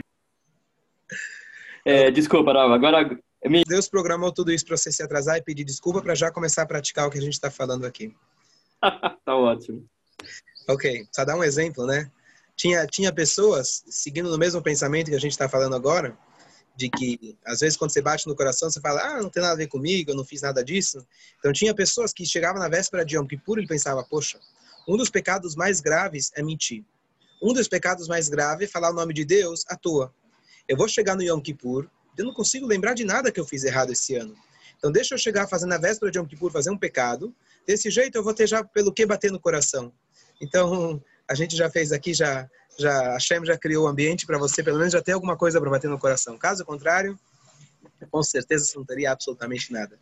é, 1.84 2.10
desculpa, 2.10 2.52
Rafa. 2.52 2.75
Agora 2.75 3.18
Deus 3.66 3.88
programou 3.88 4.30
tudo 4.30 4.52
isso 4.52 4.66
para 4.66 4.76
você 4.76 4.92
se 4.92 5.02
atrasar 5.02 5.38
e 5.38 5.42
pedir 5.42 5.64
desculpa 5.64 6.02
para 6.02 6.14
já 6.14 6.30
começar 6.30 6.62
a 6.62 6.66
praticar 6.66 7.06
o 7.06 7.10
que 7.10 7.18
a 7.18 7.22
gente 7.22 7.32
está 7.32 7.50
falando 7.50 7.87
aqui. 7.87 8.14
tá 9.25 9.34
ótimo. 9.34 9.87
Ok, 10.68 11.06
só 11.10 11.25
dar 11.25 11.37
um 11.37 11.42
exemplo, 11.42 11.87
né? 11.87 12.10
tinha, 12.60 12.87
tinha 12.87 13.10
pessoas 13.10 13.82
seguindo 13.88 14.30
no 14.30 14.37
mesmo 14.37 14.60
pensamento 14.60 15.08
que 15.08 15.16
a 15.16 15.20
gente 15.20 15.32
está 15.32 15.49
falando 15.49 15.75
agora, 15.75 16.14
de 16.76 16.90
que 16.90 17.34
às 17.46 17.60
vezes 17.60 17.75
quando 17.75 17.90
você 17.90 18.02
bate 18.02 18.26
no 18.26 18.37
coração 18.37 18.70
você 18.70 18.78
fala, 18.82 19.00
ah, 19.00 19.22
não 19.22 19.30
tem 19.30 19.42
nada 19.42 19.54
a 19.54 19.56
ver 19.56 19.66
comigo, 19.66 20.10
eu 20.10 20.14
não 20.14 20.26
fiz 20.26 20.42
nada 20.42 20.62
disso. 20.62 21.02
Então 21.38 21.54
tinha 21.54 21.75
pessoas 21.75 22.12
que 22.12 22.26
chegavam 22.26 22.60
na 22.60 22.68
véspera 22.68 23.02
de 23.02 23.16
Yom 23.16 23.26
Kippur 23.26 23.60
e 23.60 23.66
pensava, 23.66 24.04
poxa, 24.04 24.38
um 24.90 24.97
dos 24.97 25.09
pecados 25.09 25.54
mais 25.54 25.80
graves 25.80 26.32
é 26.35 26.42
mentir. 26.42 26.85
Um 27.40 27.52
dos 27.52 27.68
pecados 27.68 28.09
mais 28.09 28.28
graves 28.28 28.68
é 28.68 28.70
falar 28.70 28.90
o 28.90 28.92
nome 28.92 29.14
de 29.14 29.25
Deus 29.25 29.64
à 29.68 29.76
toa. 29.76 30.12
Eu 30.66 30.76
vou 30.76 30.88
chegar 30.88 31.14
no 31.14 31.23
Yom 31.23 31.40
Kippur 31.40 31.88
Eu 32.18 32.25
não 32.25 32.35
consigo 32.35 32.66
lembrar 32.66 32.94
de 32.94 33.04
nada 33.04 33.30
que 33.30 33.38
eu 33.38 33.44
fiz 33.44 33.62
errado 33.62 33.92
esse 33.92 34.16
ano. 34.16 34.35
Então 34.76 34.90
deixa 34.90 35.14
eu 35.14 35.18
chegar 35.18 35.47
fazendo 35.47 35.73
a 35.75 35.78
véspera 35.78 36.11
de 36.11 36.18
Yom 36.18 36.26
Kippur, 36.26 36.50
fazer 36.50 36.70
um 36.70 36.76
pecado. 36.76 37.32
Desse 37.64 37.88
jeito 37.88 38.16
eu 38.16 38.25
vou 38.25 38.35
ter 38.35 38.49
já 38.49 38.64
pelo 38.64 38.92
que 38.92 39.06
bater 39.06 39.30
no 39.30 39.38
coração. 39.38 39.92
Então 40.42 41.00
a 41.28 41.37
gente 41.37 41.56
já 41.56 41.70
fez 41.70 41.92
aqui, 41.92 42.12
já, 42.12 42.49
já 42.76 43.11
a 43.11 43.12
Hashem 43.12 43.44
já 43.44 43.56
criou 43.56 43.85
o 43.85 43.88
ambiente 43.88 44.26
para 44.26 44.38
você, 44.38 44.61
pelo 44.61 44.78
menos 44.78 44.92
já 44.92 45.00
ter 45.00 45.12
alguma 45.12 45.37
coisa 45.37 45.61
para 45.61 45.70
bater 45.70 45.88
no 45.88 46.00
coração. 46.00 46.37
Caso 46.37 46.64
contrário, 46.64 47.16
com 48.11 48.23
certeza 48.25 48.64
você 48.64 48.76
não 48.76 48.85
teria 48.85 49.12
absolutamente 49.12 49.73
nada. 49.73 50.00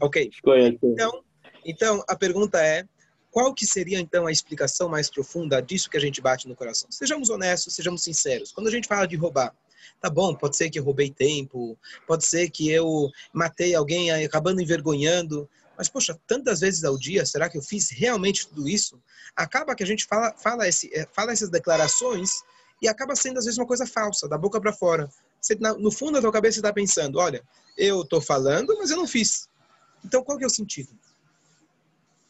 Ok. 0.00 0.30
Então, 0.92 1.24
então 1.64 2.04
a 2.08 2.14
pergunta 2.14 2.64
é, 2.64 2.86
qual 3.30 3.54
que 3.54 3.66
seria 3.66 4.00
então 4.00 4.26
a 4.26 4.32
explicação 4.32 4.88
mais 4.88 5.10
profunda 5.10 5.60
disso 5.60 5.88
que 5.88 5.96
a 5.96 6.00
gente 6.00 6.20
bate 6.20 6.48
no 6.48 6.56
coração? 6.56 6.88
Sejamos 6.90 7.30
honestos, 7.30 7.74
sejamos 7.74 8.02
sinceros. 8.02 8.52
Quando 8.52 8.68
a 8.68 8.70
gente 8.70 8.88
fala 8.88 9.06
de 9.06 9.16
roubar, 9.16 9.54
tá 10.00 10.10
bom, 10.10 10.34
pode 10.34 10.56
ser 10.56 10.70
que 10.70 10.78
eu 10.78 10.84
roubei 10.84 11.10
tempo, 11.10 11.78
pode 12.06 12.24
ser 12.24 12.50
que 12.50 12.70
eu 12.70 13.10
matei 13.32 13.74
alguém 13.74 14.10
acabando 14.24 14.60
envergonhando, 14.60 15.48
mas, 15.80 15.88
poxa, 15.88 16.18
tantas 16.26 16.60
vezes 16.60 16.84
ao 16.84 16.98
dia, 16.98 17.24
será 17.24 17.48
que 17.48 17.56
eu 17.56 17.62
fiz 17.62 17.88
realmente 17.88 18.46
tudo 18.46 18.68
isso? 18.68 19.00
Acaba 19.34 19.74
que 19.74 19.82
a 19.82 19.86
gente 19.86 20.04
fala, 20.04 20.34
fala, 20.36 20.68
esse, 20.68 20.90
eh, 20.92 21.08
fala 21.10 21.32
essas 21.32 21.48
declarações 21.48 22.42
e 22.82 22.88
acaba 22.88 23.16
sendo, 23.16 23.38
às 23.38 23.46
vezes, 23.46 23.58
uma 23.58 23.66
coisa 23.66 23.86
falsa, 23.86 24.28
da 24.28 24.36
boca 24.36 24.60
para 24.60 24.74
fora. 24.74 25.08
Você, 25.40 25.54
no 25.54 25.90
fundo 25.90 26.12
da 26.12 26.20
tua 26.20 26.32
cabeça, 26.32 26.58
está 26.58 26.70
pensando, 26.70 27.18
olha, 27.18 27.42
eu 27.78 28.02
estou 28.02 28.20
falando, 28.20 28.76
mas 28.76 28.90
eu 28.90 28.98
não 28.98 29.06
fiz. 29.06 29.48
Então, 30.04 30.22
qual 30.22 30.36
que 30.36 30.44
é 30.44 30.46
o 30.46 30.50
sentido? 30.50 30.90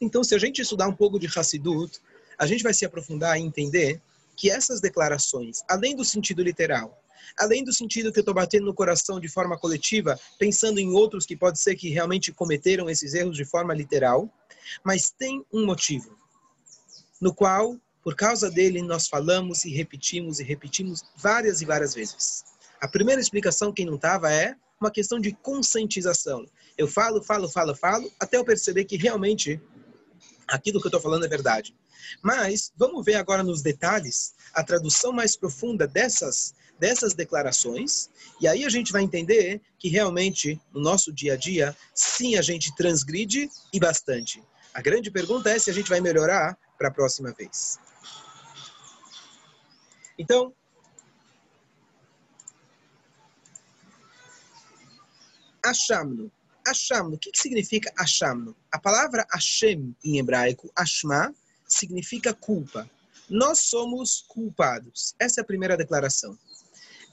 Então, 0.00 0.24
se 0.24 0.34
a 0.34 0.38
gente 0.38 0.62
estudar 0.62 0.88
um 0.88 0.94
pouco 0.94 1.18
de 1.18 1.26
Hassidut, 1.26 2.00
a 2.38 2.46
gente 2.46 2.62
vai 2.62 2.72
se 2.72 2.84
aprofundar 2.84 3.38
e 3.38 3.42
entender 3.42 4.00
que 4.34 4.50
essas 4.50 4.80
declarações, 4.80 5.58
além 5.68 5.94
do 5.94 6.04
sentido 6.04 6.42
literal, 6.42 7.02
além 7.38 7.62
do 7.62 7.72
sentido 7.72 8.10
que 8.10 8.18
eu 8.18 8.22
estou 8.22 8.34
batendo 8.34 8.64
no 8.64 8.74
coração 8.74 9.20
de 9.20 9.28
forma 9.28 9.58
coletiva, 9.58 10.18
pensando 10.38 10.78
em 10.78 10.90
outros 10.90 11.26
que 11.26 11.36
pode 11.36 11.60
ser 11.60 11.76
que 11.76 11.90
realmente 11.90 12.32
cometeram 12.32 12.88
esses 12.88 13.12
erros 13.12 13.36
de 13.36 13.44
forma 13.44 13.74
literal, 13.74 14.32
mas 14.82 15.10
tem 15.10 15.44
um 15.52 15.66
motivo, 15.66 16.16
no 17.20 17.34
qual, 17.34 17.76
por 18.02 18.16
causa 18.16 18.50
dele, 18.50 18.80
nós 18.80 19.06
falamos 19.06 19.64
e 19.64 19.70
repetimos 19.70 20.40
e 20.40 20.44
repetimos 20.44 21.02
várias 21.16 21.60
e 21.60 21.66
várias 21.66 21.94
vezes. 21.94 22.44
A 22.80 22.88
primeira 22.88 23.20
explicação, 23.20 23.72
quem 23.72 23.84
não 23.84 23.96
estava, 23.96 24.32
é 24.32 24.56
uma 24.80 24.90
questão 24.90 25.20
de 25.20 25.32
conscientização. 25.32 26.46
Eu 26.78 26.88
falo, 26.88 27.22
falo, 27.22 27.46
falo, 27.46 27.74
falo, 27.74 28.10
até 28.18 28.38
eu 28.38 28.44
perceber 28.44 28.86
que 28.86 28.96
realmente 28.96 29.60
aquilo 30.50 30.80
que 30.80 30.86
eu 30.86 30.90
estou 30.90 31.00
falando 31.00 31.24
é 31.24 31.28
verdade. 31.28 31.74
Mas 32.22 32.72
vamos 32.76 33.04
ver 33.04 33.14
agora 33.14 33.42
nos 33.42 33.62
detalhes 33.62 34.34
a 34.52 34.62
tradução 34.62 35.12
mais 35.12 35.36
profunda 35.36 35.86
dessas 35.86 36.54
dessas 36.78 37.12
declarações, 37.12 38.08
e 38.40 38.48
aí 38.48 38.64
a 38.64 38.68
gente 38.70 38.90
vai 38.90 39.02
entender 39.02 39.60
que 39.78 39.90
realmente 39.90 40.58
no 40.72 40.80
nosso 40.80 41.12
dia 41.12 41.34
a 41.34 41.36
dia, 41.36 41.76
sim, 41.94 42.36
a 42.36 42.42
gente 42.42 42.74
transgride 42.74 43.50
e 43.70 43.78
bastante. 43.78 44.42
A 44.72 44.80
grande 44.80 45.10
pergunta 45.10 45.50
é 45.50 45.58
se 45.58 45.68
a 45.68 45.74
gente 45.74 45.90
vai 45.90 46.00
melhorar 46.00 46.58
para 46.78 46.88
a 46.88 46.90
próxima 46.90 47.32
vez. 47.32 47.78
Então, 50.18 50.54
Ashamno. 55.62 56.32
Ashamno. 56.66 57.14
O 57.14 57.18
que, 57.18 57.30
que 57.30 57.40
significa 57.40 57.92
Ashamno? 57.96 58.56
A 58.70 58.78
palavra 58.78 59.26
Hashem 59.32 59.94
em 60.04 60.18
hebraico, 60.18 60.70
Ashma, 60.76 61.34
significa 61.66 62.34
culpa. 62.34 62.88
Nós 63.28 63.60
somos 63.60 64.24
culpados. 64.28 65.14
Essa 65.18 65.40
é 65.40 65.42
a 65.42 65.46
primeira 65.46 65.76
declaração. 65.76 66.36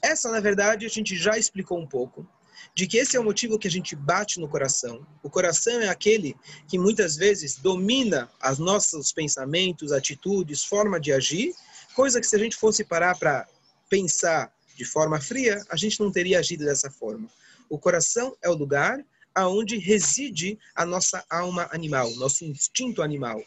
Essa, 0.02 0.30
na 0.30 0.40
verdade, 0.40 0.86
a 0.86 0.88
gente 0.88 1.16
já 1.16 1.38
explicou 1.38 1.78
um 1.78 1.86
pouco, 1.86 2.28
de 2.74 2.86
que 2.86 2.98
esse 2.98 3.16
é 3.16 3.20
o 3.20 3.24
motivo 3.24 3.58
que 3.58 3.68
a 3.68 3.70
gente 3.70 3.94
bate 3.96 4.40
no 4.40 4.48
coração. 4.48 5.06
O 5.22 5.30
coração 5.30 5.80
é 5.80 5.88
aquele 5.88 6.36
que 6.68 6.78
muitas 6.78 7.16
vezes 7.16 7.56
domina 7.56 8.30
os 8.50 8.58
nossos 8.58 9.12
pensamentos, 9.12 9.92
atitudes, 9.92 10.64
forma 10.64 11.00
de 11.00 11.12
agir, 11.12 11.54
coisa 11.94 12.20
que 12.20 12.26
se 12.26 12.36
a 12.36 12.38
gente 12.38 12.56
fosse 12.56 12.84
parar 12.84 13.18
para 13.18 13.46
pensar 13.88 14.52
de 14.76 14.84
forma 14.84 15.20
fria, 15.20 15.60
a 15.68 15.76
gente 15.76 15.98
não 15.98 16.12
teria 16.12 16.38
agido 16.38 16.64
dessa 16.64 16.90
forma. 16.90 17.28
O 17.68 17.78
coração 17.78 18.36
é 18.40 18.48
o 18.48 18.54
lugar 18.54 19.04
aonde 19.38 19.78
reside 19.78 20.58
a 20.74 20.84
nossa 20.84 21.24
alma 21.30 21.68
animal, 21.70 22.10
nosso 22.16 22.44
instinto 22.44 23.02
animal. 23.02 23.40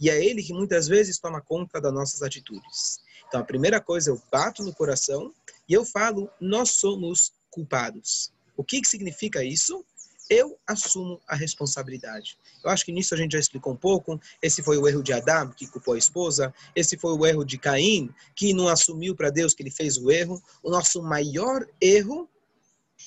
E 0.00 0.08
é 0.08 0.24
ele 0.24 0.42
que 0.42 0.54
muitas 0.54 0.88
vezes 0.88 1.18
toma 1.18 1.42
conta 1.42 1.78
das 1.78 1.92
nossas 1.92 2.22
atitudes. 2.22 2.98
Então, 3.28 3.42
a 3.42 3.44
primeira 3.44 3.78
coisa, 3.78 4.08
eu 4.08 4.22
bato 4.32 4.62
no 4.62 4.74
coração 4.74 5.34
e 5.68 5.74
eu 5.74 5.84
falo, 5.84 6.30
nós 6.40 6.70
somos 6.70 7.34
culpados. 7.50 8.32
O 8.56 8.64
que, 8.64 8.80
que 8.80 8.88
significa 8.88 9.44
isso? 9.44 9.84
Eu 10.30 10.58
assumo 10.66 11.20
a 11.28 11.36
responsabilidade. 11.36 12.38
Eu 12.64 12.70
acho 12.70 12.82
que 12.82 12.92
nisso 12.92 13.12
a 13.12 13.18
gente 13.18 13.32
já 13.32 13.38
explicou 13.38 13.74
um 13.74 13.76
pouco. 13.76 14.18
Esse 14.40 14.62
foi 14.62 14.78
o 14.78 14.88
erro 14.88 15.02
de 15.02 15.12
Adão, 15.12 15.50
que 15.50 15.66
culpou 15.66 15.92
a 15.92 15.98
esposa. 15.98 16.54
Esse 16.74 16.96
foi 16.96 17.12
o 17.12 17.26
erro 17.26 17.44
de 17.44 17.58
Caim, 17.58 18.08
que 18.34 18.54
não 18.54 18.66
assumiu 18.66 19.14
para 19.14 19.28
Deus 19.28 19.52
que 19.52 19.62
ele 19.62 19.70
fez 19.70 19.98
o 19.98 20.10
erro. 20.10 20.42
O 20.62 20.70
nosso 20.70 21.02
maior 21.02 21.66
erro, 21.78 22.30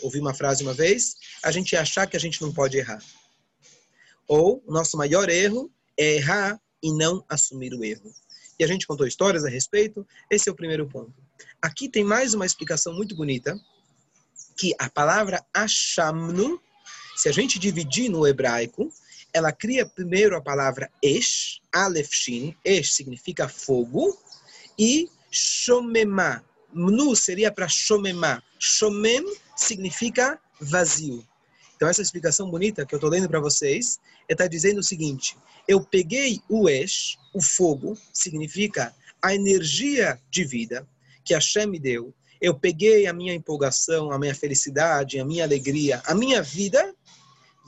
ouvi 0.02 0.20
uma 0.20 0.34
frase 0.34 0.64
uma 0.64 0.74
vez, 0.74 1.16
a 1.44 1.52
gente 1.52 1.76
achar 1.76 2.08
que 2.08 2.18
a 2.18 2.20
gente 2.20 2.42
não 2.42 2.54
pode 2.54 2.78
errar. 2.78 3.02
Ou 4.28 4.64
o 4.66 4.72
nosso 4.72 4.98
maior 4.98 5.30
erro 5.30 5.72
é 5.98 6.16
errar 6.16 6.60
e 6.84 6.92
não 6.92 7.24
assumir 7.30 7.74
o 7.74 7.84
erro. 7.84 8.14
E 8.60 8.64
a 8.64 8.68
gente 8.68 8.88
contou 8.88 9.08
histórias 9.08 9.46
a 9.46 9.50
respeito. 9.50 10.06
Esse 10.30 10.50
é 10.50 10.52
o 10.52 10.56
primeiro 10.56 10.88
ponto. 10.88 11.14
Aqui 11.62 11.88
tem 11.88 12.04
mais 12.04 12.34
uma 12.34 12.46
explicação 12.46 12.94
muito 12.94 13.16
bonita, 13.16 13.60
que 14.58 14.74
a 14.80 14.90
palavra 14.90 15.46
Ashamnu, 15.54 16.60
se 17.16 17.30
a 17.30 17.32
gente 17.32 17.60
dividir 17.60 18.10
no 18.10 18.28
hebraico, 18.28 18.92
ela 19.34 19.52
cria 19.52 19.86
primeiro 19.86 20.36
a 20.36 20.42
palavra 20.42 20.92
Esh, 21.02 21.62
Aleph 21.72 22.12
Shin, 22.12 22.56
Esh 22.66 22.94
significa 22.94 23.48
fogo, 23.48 24.18
e 24.80 25.10
Shomemá, 25.32 26.44
Mnu 26.74 27.16
seria 27.16 27.52
para 27.52 27.68
Shomemá, 27.68 28.42
Shomem 28.60 29.24
significa 29.58 30.40
vazio. 30.60 31.26
Então 31.76 31.88
essa 31.88 32.02
explicação 32.02 32.50
bonita 32.50 32.86
que 32.86 32.94
eu 32.94 32.98
estou 32.98 33.10
lendo 33.10 33.30
para 33.30 33.40
vocês, 33.40 34.00
está 34.28 34.48
dizendo 34.48 34.80
o 34.80 34.84
seguinte, 34.84 35.38
eu 35.68 35.82
peguei 35.82 36.42
o 36.50 36.68
Esh, 36.68 37.18
o 37.34 37.42
fogo, 37.42 37.98
significa 38.12 38.94
a 39.22 39.34
energia 39.34 40.20
de 40.30 40.44
vida, 40.44 40.88
que 41.24 41.34
Hashem 41.34 41.68
me 41.68 41.80
deu, 41.80 42.14
eu 42.40 42.54
peguei 42.54 43.08
a 43.08 43.14
minha 43.14 43.34
empolgação, 43.34 44.12
a 44.12 44.20
minha 44.20 44.34
felicidade, 44.34 45.20
a 45.20 45.26
minha 45.26 45.44
alegria, 45.44 46.02
a 46.06 46.14
minha 46.14 46.42
vida, 46.42 46.96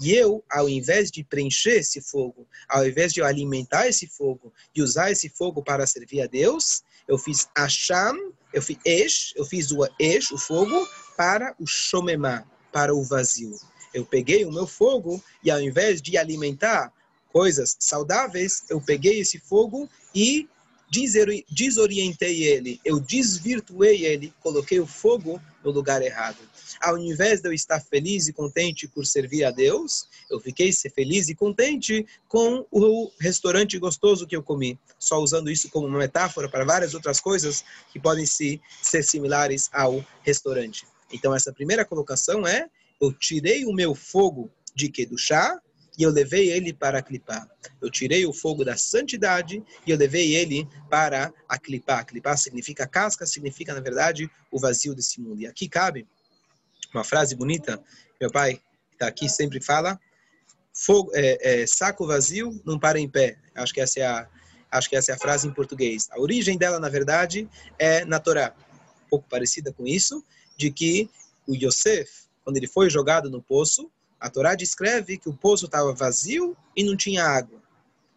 e 0.01 0.13
eu, 0.13 0.43
ao 0.49 0.69
invés 0.69 1.11
de 1.11 1.23
preencher 1.23 1.79
esse 1.79 2.01
fogo, 2.01 2.47
ao 2.69 2.87
invés 2.87 3.11
de 3.11 3.21
alimentar 3.21 3.87
esse 3.87 4.07
fogo 4.07 4.53
e 4.73 4.81
usar 4.81 5.11
esse 5.11 5.27
fogo 5.27 5.61
para 5.61 5.85
servir 5.85 6.21
a 6.21 6.27
Deus, 6.27 6.83
eu 7.09 7.17
fiz 7.17 7.49
Asham, 7.55 8.31
eu 8.53 8.61
fiz 8.61 8.77
Esh, 8.85 9.33
eu 9.35 9.43
fiz 9.43 9.71
o 9.71 9.85
Esh, 9.99 10.31
o 10.31 10.37
fogo, 10.37 10.87
para 11.17 11.55
o 11.59 11.65
Shomemá, 11.65 12.45
para 12.71 12.93
o 12.93 13.03
vazio. 13.03 13.57
Eu 13.93 14.05
peguei 14.05 14.45
o 14.45 14.51
meu 14.51 14.67
fogo 14.67 15.21
e 15.43 15.49
ao 15.49 15.59
invés 15.59 16.01
de 16.01 16.17
alimentar 16.17 16.93
coisas 17.33 17.75
saudáveis, 17.79 18.63
eu 18.69 18.79
peguei 18.79 19.19
esse 19.19 19.39
fogo 19.39 19.89
e 20.13 20.47
desorientei 20.89 22.43
ele, 22.43 22.79
eu 22.83 22.99
desvirtuei 22.99 24.05
ele, 24.05 24.33
coloquei 24.39 24.79
o 24.79 24.87
fogo 24.87 25.41
no 25.63 25.71
lugar 25.71 26.01
errado. 26.01 26.37
Ao 26.81 26.97
invés 26.97 27.41
de 27.41 27.49
eu 27.49 27.53
estar 27.53 27.79
feliz 27.79 28.27
e 28.27 28.33
contente 28.33 28.87
por 28.87 29.05
servir 29.05 29.43
a 29.43 29.51
Deus, 29.51 30.07
eu 30.29 30.39
fiquei 30.39 30.71
feliz 30.71 31.29
e 31.29 31.35
contente 31.35 32.05
com 32.27 32.65
o 32.71 33.11
restaurante 33.19 33.77
gostoso 33.77 34.25
que 34.25 34.35
eu 34.35 34.43
comi, 34.43 34.79
só 34.97 35.19
usando 35.19 35.51
isso 35.51 35.69
como 35.69 35.87
uma 35.87 35.99
metáfora 35.99 36.49
para 36.49 36.65
várias 36.65 36.93
outras 36.93 37.19
coisas 37.19 37.63
que 37.91 37.99
podem 37.99 38.25
se, 38.25 38.61
ser 38.81 39.03
similares 39.03 39.69
ao 39.73 40.03
restaurante. 40.23 40.85
Então, 41.11 41.35
essa 41.35 41.51
primeira 41.51 41.83
colocação 41.83 42.47
é: 42.47 42.67
eu 43.01 43.11
tirei 43.11 43.65
o 43.65 43.73
meu 43.73 43.93
fogo 43.93 44.49
de 44.75 44.89
que 44.89 45.05
do 45.05 45.17
chá 45.17 45.59
e 45.99 46.03
eu 46.03 46.11
levei 46.11 46.49
ele 46.49 46.71
para 46.71 47.01
clipar. 47.01 47.45
Eu 47.81 47.91
tirei 47.91 48.25
o 48.25 48.31
fogo 48.31 48.63
da 48.63 48.77
santidade 48.77 49.61
e 49.85 49.91
eu 49.91 49.97
levei 49.97 50.33
ele 50.33 50.65
para 50.89 51.33
a 51.47 51.59
clipar. 51.59 52.05
Clipar 52.05 52.37
significa 52.37 52.87
casca, 52.87 53.25
significa, 53.25 53.73
na 53.73 53.81
verdade, 53.81 54.31
o 54.49 54.57
vazio 54.57 54.95
desse 54.95 55.19
mundo. 55.19 55.41
E 55.41 55.45
aqui 55.45 55.67
cabe 55.67 56.07
uma 56.93 57.03
frase 57.03 57.35
bonita, 57.35 57.83
meu 58.19 58.31
pai, 58.31 58.61
está 58.93 59.07
aqui, 59.07 59.27
sempre 59.27 59.61
fala, 59.61 59.99
fogo, 60.73 61.11
é, 61.13 61.63
é, 61.63 61.67
saco 61.67 62.07
vazio 62.07 62.61
não 62.65 62.79
para 62.79 62.97
em 62.97 63.09
pé. 63.09 63.37
Acho 63.53 63.73
que 63.73 63.81
essa 63.81 63.99
é 63.99 64.05
a 64.05 64.27
acho 64.71 64.87
que 64.87 64.95
essa 64.95 65.11
é 65.11 65.15
a 65.15 65.17
frase 65.17 65.47
em 65.47 65.53
português. 65.53 66.07
A 66.11 66.19
origem 66.19 66.57
dela, 66.57 66.79
na 66.79 66.89
verdade, 66.89 67.49
é 67.77 68.05
na 68.05 68.19
Torá. 68.19 68.55
Um 69.05 69.09
pouco 69.09 69.27
parecida 69.27 69.73
com 69.73 69.85
isso, 69.85 70.23
de 70.55 70.71
que 70.71 71.09
o 71.47 71.55
Yosef, 71.55 72.09
quando 72.43 72.55
ele 72.55 72.67
foi 72.67 72.87
jogado 72.87 73.31
no 73.31 73.41
poço, 73.41 73.91
a 74.19 74.29
Torá 74.29 74.53
descreve 74.53 75.17
que 75.17 75.29
o 75.29 75.33
poço 75.33 75.65
estava 75.65 75.93
vazio 75.93 76.55
e 76.75 76.83
não 76.83 76.95
tinha 76.95 77.23
água. 77.23 77.61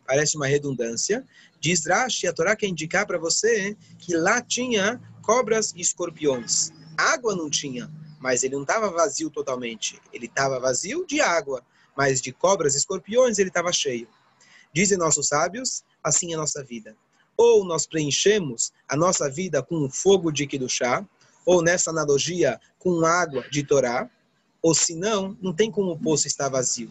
Parece 0.06 0.36
uma 0.36 0.46
redundância. 0.46 1.24
Diz 1.60 1.86
Rashi, 1.86 2.26
a 2.26 2.32
Torá 2.32 2.56
quer 2.56 2.66
indicar 2.66 3.06
para 3.06 3.18
você 3.18 3.76
que 3.98 4.16
lá 4.16 4.42
tinha 4.42 5.00
cobras 5.22 5.72
e 5.76 5.80
escorpiões. 5.80 6.70
Água 6.96 7.36
não 7.36 7.48
tinha, 7.48 7.90
mas 8.20 8.42
ele 8.42 8.56
não 8.56 8.62
estava 8.62 8.90
vazio 8.90 9.30
totalmente. 9.30 10.00
Ele 10.12 10.26
estava 10.26 10.58
vazio 10.58 11.06
de 11.06 11.20
água, 11.20 11.62
mas 11.96 12.20
de 12.20 12.32
cobras 12.32 12.74
e 12.74 12.78
escorpiões 12.78 13.38
ele 13.38 13.48
estava 13.48 13.72
cheio. 13.72 14.08
Dizem 14.72 14.98
nossos 14.98 15.28
sábios, 15.28 15.84
assim 16.02 16.32
é 16.32 16.34
a 16.34 16.38
nossa 16.38 16.64
vida. 16.64 16.96
Ou 17.36 17.64
nós 17.64 17.86
preenchemos 17.86 18.72
a 18.88 18.96
nossa 18.96 19.30
vida 19.30 19.62
com 19.62 19.76
o 19.84 19.90
fogo 19.90 20.32
de 20.32 20.46
Kiddushá, 20.46 21.06
ou 21.46 21.62
nessa 21.62 21.90
analogia, 21.90 22.60
com 22.78 23.04
água 23.04 23.44
de 23.50 23.64
Torá, 23.64 24.10
ou 24.62 24.74
senão, 24.74 25.36
não 25.42 25.52
tem 25.52 25.70
como 25.70 25.90
o 25.90 25.98
poço 25.98 26.26
estar 26.26 26.48
vazio 26.48 26.88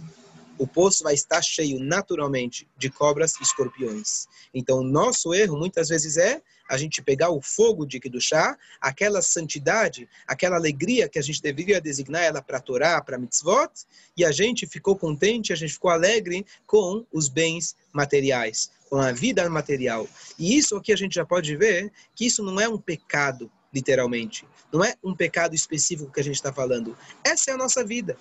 o 0.61 0.67
poço 0.67 1.03
vai 1.03 1.15
estar 1.15 1.41
cheio 1.41 1.79
naturalmente 1.79 2.67
de 2.77 2.87
cobras 2.87 3.33
e 3.39 3.41
escorpiões. 3.41 4.27
Então, 4.53 4.77
o 4.77 4.83
nosso 4.83 5.33
erro 5.33 5.57
muitas 5.57 5.89
vezes 5.89 6.17
é 6.17 6.39
a 6.69 6.77
gente 6.77 7.01
pegar 7.01 7.31
o 7.31 7.41
fogo 7.41 7.83
de 7.83 7.99
chá, 8.19 8.55
aquela 8.79 9.23
santidade, 9.23 10.07
aquela 10.27 10.57
alegria 10.57 11.09
que 11.09 11.17
a 11.17 11.21
gente 11.21 11.41
deveria 11.41 11.81
designar 11.81 12.21
ela 12.21 12.43
para 12.43 12.59
Torá, 12.59 13.01
para 13.01 13.17
mitzvot, 13.17 13.71
e 14.15 14.23
a 14.23 14.31
gente 14.31 14.67
ficou 14.67 14.95
contente, 14.95 15.51
a 15.51 15.55
gente 15.55 15.73
ficou 15.73 15.89
alegre 15.89 16.45
com 16.67 17.03
os 17.11 17.27
bens 17.27 17.75
materiais, 17.91 18.69
com 18.91 18.99
a 18.99 19.13
vida 19.13 19.49
material. 19.49 20.05
E 20.37 20.57
isso 20.57 20.75
aqui 20.75 20.91
a 20.91 20.97
gente 20.97 21.15
já 21.15 21.25
pode 21.25 21.55
ver 21.55 21.89
que 22.13 22.25
isso 22.25 22.43
não 22.43 22.59
é 22.59 22.67
um 22.67 22.77
pecado, 22.77 23.49
literalmente. 23.73 24.45
Não 24.69 24.83
é 24.83 24.95
um 25.01 25.15
pecado 25.15 25.55
específico 25.55 26.11
que 26.11 26.19
a 26.19 26.23
gente 26.23 26.35
está 26.35 26.51
falando. 26.51 26.95
Essa 27.23 27.51
é 27.51 27.53
a 27.53 27.57
nossa 27.57 27.85
vida. 27.85 28.17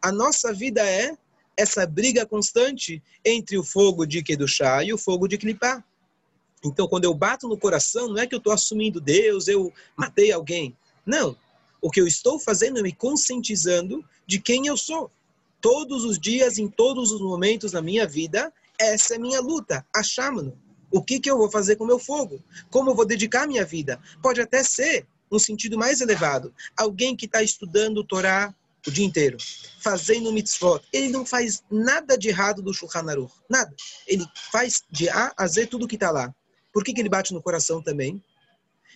A 0.00 0.12
nossa 0.12 0.52
vida 0.52 0.88
é 0.88 1.18
essa 1.56 1.84
briga 1.84 2.24
constante 2.24 3.02
entre 3.24 3.58
o 3.58 3.64
fogo 3.64 4.06
de 4.06 4.22
Kedushá 4.22 4.84
e 4.84 4.92
o 4.92 4.98
fogo 4.98 5.26
de 5.26 5.36
Klipá. 5.36 5.82
Então, 6.64 6.86
quando 6.86 7.06
eu 7.06 7.12
bato 7.12 7.48
no 7.48 7.58
coração, 7.58 8.06
não 8.08 8.18
é 8.18 8.26
que 8.26 8.36
eu 8.36 8.38
estou 8.38 8.52
assumindo 8.52 9.00
Deus, 9.00 9.48
eu 9.48 9.72
matei 9.96 10.30
alguém. 10.30 10.76
Não. 11.04 11.36
O 11.82 11.90
que 11.90 12.00
eu 12.00 12.06
estou 12.06 12.38
fazendo 12.38 12.78
é 12.78 12.82
me 12.82 12.92
conscientizando 12.92 14.04
de 14.24 14.38
quem 14.38 14.68
eu 14.68 14.76
sou. 14.76 15.10
Todos 15.60 16.04
os 16.04 16.20
dias, 16.20 16.56
em 16.56 16.68
todos 16.68 17.10
os 17.10 17.20
momentos 17.20 17.72
da 17.72 17.82
minha 17.82 18.06
vida, 18.06 18.52
essa 18.78 19.14
é 19.14 19.18
minha 19.18 19.40
luta, 19.40 19.86
achar-me. 19.94 20.52
O 20.90 21.02
que, 21.02 21.18
que 21.18 21.30
eu 21.30 21.36
vou 21.36 21.50
fazer 21.50 21.76
com 21.76 21.84
meu 21.84 21.98
fogo? 21.98 22.42
Como 22.70 22.90
eu 22.90 22.94
vou 22.94 23.04
dedicar 23.04 23.46
minha 23.46 23.64
vida? 23.64 24.00
Pode 24.22 24.40
até 24.40 24.62
ser 24.62 25.06
um 25.30 25.38
sentido 25.38 25.76
mais 25.76 26.00
elevado. 26.00 26.54
Alguém 26.76 27.16
que 27.16 27.26
está 27.26 27.42
estudando 27.42 27.98
o 27.98 28.04
Torá 28.04 28.54
o 28.86 28.90
dia 28.90 29.04
inteiro, 29.04 29.38
fazendo 29.80 30.32
mitzvot. 30.32 30.82
Ele 30.92 31.08
não 31.08 31.24
faz 31.24 31.62
nada 31.70 32.18
de 32.18 32.28
errado 32.28 32.62
do 32.62 32.74
Shulchan 32.74 33.08
Aruch, 33.08 33.32
nada. 33.48 33.74
Ele 34.06 34.26
faz 34.52 34.82
de 34.90 35.08
A 35.08 35.32
a 35.36 35.46
Z 35.46 35.66
tudo 35.66 35.88
que 35.88 35.96
está 35.96 36.10
lá. 36.10 36.34
Por 36.72 36.84
que, 36.84 36.92
que 36.92 37.00
ele 37.00 37.08
bate 37.08 37.32
no 37.32 37.42
coração 37.42 37.82
também? 37.82 38.22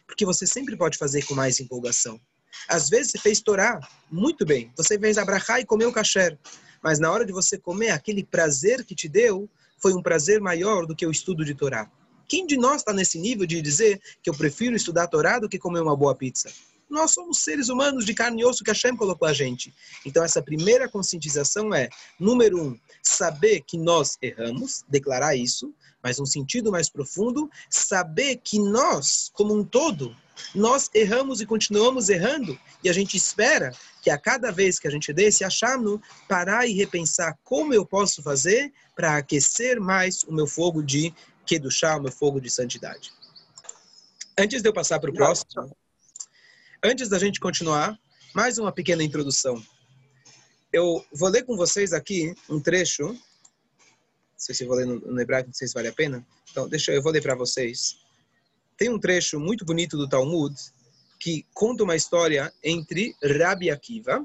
Porque 0.06 0.25
você 0.25 0.47
sempre 0.47 0.76
pode 0.76 0.99
fazer 0.99 1.25
com 1.25 1.35
mais 1.35 1.58
empolgação. 1.61 2.20
Às 2.68 2.88
vezes 2.88 3.12
você 3.12 3.18
fez 3.18 3.40
Torá, 3.40 3.80
muito 4.11 4.44
bem. 4.44 4.73
Você 4.76 4.99
fez 4.99 5.16
abrahá 5.16 5.61
e 5.61 5.64
comeu 5.64 5.92
kasher. 5.92 6.38
Mas 6.82 6.99
na 6.99 7.11
hora 7.11 7.25
de 7.25 7.32
você 7.32 7.58
comer, 7.58 7.90
aquele 7.90 8.25
prazer 8.25 8.85
que 8.85 8.94
te 8.94 9.08
deu 9.08 9.49
foi 9.78 9.94
um 9.94 10.02
prazer 10.02 10.40
maior 10.40 10.87
do 10.87 10.94
que 10.94 11.06
o 11.06 11.11
estudo 11.11 11.44
de 11.44 11.54
Torá. 11.54 11.90
Quem 12.28 12.47
de 12.47 12.56
nós 12.56 12.76
está 12.76 12.92
nesse 12.92 13.18
nível 13.18 13.47
de 13.47 13.62
dizer 13.62 14.00
que 14.23 14.28
eu 14.28 14.35
prefiro 14.35 14.76
estudar 14.76 15.06
Torá 15.06 15.38
do 15.38 15.49
que 15.49 15.58
comer 15.58 15.80
uma 15.80 15.97
boa 15.97 16.14
pizza? 16.14 16.50
Nós 16.88 17.12
somos 17.12 17.40
seres 17.40 17.68
humanos 17.68 18.04
de 18.04 18.14
carne 18.14 18.42
e 18.42 18.44
osso 18.44 18.64
que 18.64 18.70
Hashem 18.70 18.97
colocou 18.97 19.28
a 19.28 19.32
gente. 19.32 19.75
Então, 20.06 20.25
essa 20.25 20.42
primeira 20.42 20.88
conscientização 20.88 21.75
é, 21.75 21.88
número 22.18 22.62
um, 22.62 22.78
saber 23.02 23.61
que 23.61 23.76
nós 23.76 24.16
erramos, 24.23 24.85
declarar 24.88 25.37
isso, 25.37 25.75
mas 26.02 26.18
um 26.18 26.25
sentido 26.25 26.70
mais 26.70 26.88
profundo, 26.88 27.50
saber 27.68 28.37
que 28.42 28.58
nós, 28.58 29.30
como 29.35 29.54
um 29.54 29.64
todo, 29.64 30.16
nós 30.54 30.90
erramos 30.95 31.40
e 31.40 31.47
continuamos 31.47 32.09
errando, 32.09 32.59
e 32.83 32.88
a 32.88 32.92
gente 32.92 33.16
espera 33.16 33.73
que 34.02 34.11
a 34.11 34.18
cada 34.18 34.50
vez 34.50 34.78
que 34.78 34.88
a 34.88 34.90
gente 34.90 35.12
dê 35.12 35.25
esse 35.25 35.45
achado, 35.45 36.00
parar 36.28 36.66
e 36.66 36.73
repensar 36.73 37.38
como 37.45 37.75
eu 37.75 37.85
posso 37.85 38.23
fazer 38.23 38.73
para 38.95 39.16
aquecer 39.16 39.80
mais 39.80 40.23
o 40.25 40.33
meu 40.33 40.47
fogo 40.47 40.83
de 40.83 41.14
Kedushá, 41.47 41.97
o 41.97 42.02
meu 42.02 42.12
fogo 42.12 42.40
de 42.40 42.50
santidade. 42.50 43.12
Antes 44.38 44.63
de 44.63 44.69
eu 44.69 44.73
passar 44.73 45.00
para 45.00 45.10
o 45.10 45.15
próximo... 45.15 45.76
Antes 46.82 47.08
da 47.08 47.19
gente 47.19 47.41
continuar, 47.41 47.99
mais 48.32 48.56
uma 48.56 48.71
pequena 48.71 49.02
introdução. 49.02 49.60
Eu 50.73 51.04
vou 51.13 51.28
ler 51.28 51.45
com 51.45 51.56
vocês 51.56 51.93
aqui 51.93 52.32
um 52.49 52.60
trecho. 52.60 53.08
Não 53.08 53.19
sei 54.36 54.54
se 54.54 54.63
eu 54.63 54.69
vou 54.69 54.76
ler 54.76 54.86
no, 54.86 55.00
no 55.00 55.21
hebraico, 55.21 55.49
não 55.49 55.54
sei 55.54 55.67
se 55.67 55.75
vale 55.75 55.89
a 55.89 55.93
pena. 55.93 56.25
Então, 56.49 56.69
deixa 56.69 56.93
eu 56.93 57.02
vou 57.02 57.10
ler 57.10 57.21
para 57.21 57.34
vocês. 57.34 57.99
Tem 58.78 58.88
um 58.88 58.99
trecho 58.99 59.41
muito 59.41 59.64
bonito 59.64 59.97
do 59.97 60.08
Talmud 60.08 60.54
que 61.19 61.45
conta 61.52 61.82
uma 61.82 61.97
história 61.97 62.52
entre 62.62 63.12
Rabi 63.21 63.71
Akiva 63.71 64.25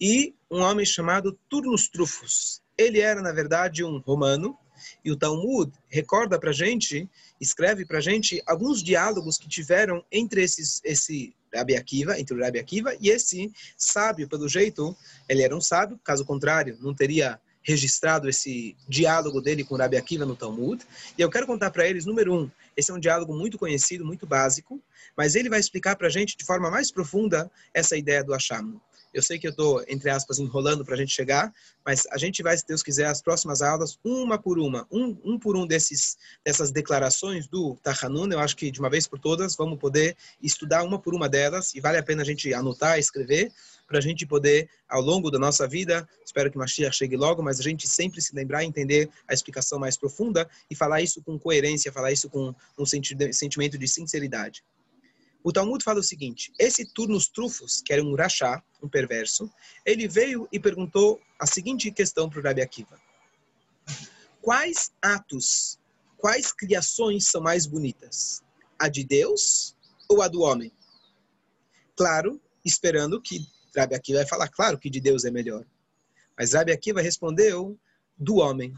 e 0.00 0.34
um 0.50 0.60
homem 0.62 0.86
chamado 0.86 1.38
Turnus 1.50 1.86
Trufus. 1.86 2.62
Ele 2.78 2.98
era, 2.98 3.20
na 3.20 3.30
verdade, 3.30 3.84
um 3.84 3.98
romano 3.98 4.56
e 5.04 5.12
o 5.12 5.16
Talmud 5.16 5.70
recorda 5.86 6.40
para 6.40 6.50
gente, 6.50 7.06
escreve 7.38 7.84
para 7.84 8.00
gente 8.00 8.42
alguns 8.46 8.82
diálogos 8.82 9.36
que 9.36 9.46
tiveram 9.46 10.02
entre 10.10 10.42
esses, 10.42 10.80
esse 10.82 11.36
Rabi 11.54 11.76
Akiva, 11.76 12.18
entre 12.18 12.34
o 12.34 12.40
Rabi 12.40 12.58
Akiva 12.58 12.96
e 12.98 13.10
esse 13.10 13.52
sábio, 13.76 14.26
pelo 14.26 14.48
jeito, 14.48 14.96
ele 15.28 15.42
era 15.42 15.54
um 15.54 15.60
sábio, 15.60 16.00
caso 16.02 16.24
contrário, 16.24 16.78
não 16.80 16.94
teria 16.94 17.38
registrado 17.62 18.28
esse 18.28 18.76
diálogo 18.88 19.40
dele 19.40 19.64
com 19.64 19.76
Rabi 19.76 19.96
Akiva 19.96 20.24
no 20.24 20.36
Talmud. 20.36 20.84
E 21.16 21.20
eu 21.20 21.30
quero 21.30 21.46
contar 21.46 21.70
para 21.70 21.86
eles, 21.86 22.06
número 22.06 22.34
um, 22.34 22.50
esse 22.76 22.90
é 22.90 22.94
um 22.94 23.00
diálogo 23.00 23.34
muito 23.34 23.58
conhecido, 23.58 24.04
muito 24.04 24.26
básico, 24.26 24.82
mas 25.16 25.34
ele 25.34 25.48
vai 25.48 25.60
explicar 25.60 25.96
para 25.96 26.06
a 26.06 26.10
gente 26.10 26.36
de 26.36 26.44
forma 26.44 26.70
mais 26.70 26.90
profunda 26.90 27.50
essa 27.74 27.96
ideia 27.96 28.24
do 28.24 28.32
Hashem. 28.32 28.80
Eu 29.12 29.22
sei 29.22 29.38
que 29.38 29.46
eu 29.46 29.50
estou, 29.50 29.82
entre 29.88 30.08
aspas, 30.08 30.38
enrolando 30.38 30.84
para 30.84 30.94
a 30.94 30.96
gente 30.96 31.12
chegar, 31.12 31.52
mas 31.84 32.06
a 32.10 32.18
gente 32.18 32.42
vai, 32.42 32.56
se 32.56 32.66
Deus 32.66 32.82
quiser, 32.82 33.06
as 33.06 33.20
próximas 33.20 33.60
aulas, 33.60 33.98
uma 34.04 34.38
por 34.38 34.58
uma, 34.58 34.86
um, 34.90 35.16
um 35.24 35.38
por 35.38 35.56
um 35.56 35.66
desses, 35.66 36.16
dessas 36.44 36.70
declarações 36.70 37.48
do 37.48 37.76
Tahanun. 37.82 38.30
Eu 38.30 38.38
acho 38.38 38.56
que 38.56 38.70
de 38.70 38.78
uma 38.78 38.88
vez 38.88 39.06
por 39.08 39.18
todas 39.18 39.56
vamos 39.56 39.78
poder 39.78 40.16
estudar 40.40 40.82
uma 40.84 40.98
por 40.98 41.14
uma 41.14 41.28
delas 41.28 41.74
e 41.74 41.80
vale 41.80 41.98
a 41.98 42.02
pena 42.02 42.22
a 42.22 42.24
gente 42.24 42.52
anotar, 42.54 42.98
escrever, 42.98 43.52
para 43.90 43.98
a 43.98 44.00
gente 44.00 44.24
poder, 44.24 44.70
ao 44.88 45.02
longo 45.02 45.32
da 45.32 45.38
nossa 45.38 45.66
vida, 45.66 46.08
espero 46.24 46.48
que 46.48 46.56
Mashiach 46.56 46.96
chegue 46.96 47.16
logo, 47.16 47.42
mas 47.42 47.58
a 47.58 47.62
gente 47.64 47.88
sempre 47.88 48.22
se 48.22 48.32
lembrar 48.32 48.62
e 48.62 48.66
entender 48.66 49.10
a 49.26 49.34
explicação 49.34 49.80
mais 49.80 49.96
profunda 49.96 50.48
e 50.70 50.76
falar 50.76 51.02
isso 51.02 51.20
com 51.20 51.36
coerência, 51.36 51.92
falar 51.92 52.12
isso 52.12 52.30
com 52.30 52.54
um 52.78 52.86
sentimento 52.86 53.76
de 53.76 53.88
sinceridade. 53.88 54.62
O 55.42 55.52
Talmud 55.52 55.82
fala 55.82 56.00
o 56.00 56.04
seguinte: 56.04 56.52
esse 56.58 56.84
Turnus 56.84 57.28
Trufus, 57.28 57.80
que 57.80 57.92
era 57.92 58.02
um 58.02 58.14
rachá, 58.14 58.62
um 58.82 58.88
perverso, 58.88 59.50
ele 59.84 60.06
veio 60.06 60.48
e 60.52 60.58
perguntou 60.58 61.20
a 61.38 61.46
seguinte 61.46 61.90
questão 61.90 62.28
para 62.28 62.40
o 62.40 62.42
Rabi 62.42 62.60
Akiva: 62.60 63.00
Quais 64.40 64.92
atos, 65.00 65.78
quais 66.16 66.52
criações 66.52 67.26
são 67.26 67.40
mais 67.40 67.66
bonitas? 67.66 68.42
A 68.78 68.88
de 68.88 69.04
Deus 69.04 69.76
ou 70.08 70.22
a 70.22 70.28
do 70.28 70.42
homem? 70.42 70.72
Claro, 71.96 72.40
esperando 72.64 73.20
que 73.20 73.46
Rabi 73.76 73.94
Akiva 73.94 74.18
vai 74.18 74.28
falar, 74.28 74.48
claro 74.48 74.78
que 74.78 74.90
de 74.90 75.00
Deus 75.00 75.24
é 75.24 75.30
melhor. 75.30 75.64
Mas 76.38 76.52
Rabi 76.52 76.72
Akiva 76.72 77.00
respondeu: 77.00 77.78
do 78.20 78.36
homem. 78.36 78.74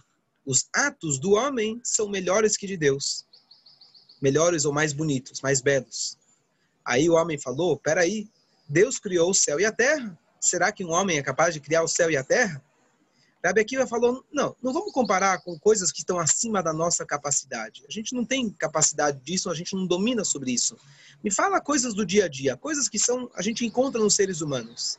Os 0.46 0.68
atos 0.72 1.18
do 1.18 1.32
homem 1.32 1.80
são 1.84 2.08
melhores 2.08 2.56
que 2.56 2.66
de 2.66 2.76
Deus. 2.76 3.26
Melhores 4.20 4.64
ou 4.64 4.72
mais 4.72 4.92
bonitos, 4.92 5.40
mais 5.40 5.60
belos. 5.60 6.16
Aí 6.84 7.08
o 7.08 7.14
homem 7.14 7.38
falou: 7.38 7.76
peraí, 7.76 8.28
Deus 8.68 8.98
criou 8.98 9.30
o 9.30 9.34
céu 9.34 9.60
e 9.60 9.64
a 9.64 9.72
terra. 9.72 10.18
Será 10.40 10.72
que 10.72 10.84
um 10.84 10.90
homem 10.90 11.18
é 11.18 11.22
capaz 11.22 11.54
de 11.54 11.60
criar 11.60 11.82
o 11.82 11.88
céu 11.88 12.10
e 12.10 12.16
a 12.16 12.24
terra? 12.24 12.62
Rabi 13.44 13.60
Akiva 13.60 13.86
falou: 13.86 14.24
não, 14.32 14.54
não 14.62 14.72
vamos 14.72 14.92
comparar 14.92 15.40
com 15.42 15.58
coisas 15.58 15.90
que 15.90 16.00
estão 16.00 16.18
acima 16.18 16.62
da 16.62 16.72
nossa 16.72 17.04
capacidade. 17.04 17.84
A 17.88 17.92
gente 17.92 18.14
não 18.14 18.24
tem 18.24 18.50
capacidade 18.50 19.20
disso, 19.20 19.50
a 19.50 19.54
gente 19.54 19.74
não 19.74 19.86
domina 19.86 20.24
sobre 20.24 20.52
isso. 20.52 20.76
Me 21.22 21.30
fala 21.30 21.60
coisas 21.60 21.92
do 21.92 22.06
dia 22.06 22.26
a 22.26 22.28
dia, 22.28 22.56
coisas 22.56 22.88
que 22.88 22.98
são 22.98 23.30
a 23.34 23.42
gente 23.42 23.66
encontra 23.66 24.00
nos 24.00 24.14
seres 24.14 24.40
humanos. 24.40 24.98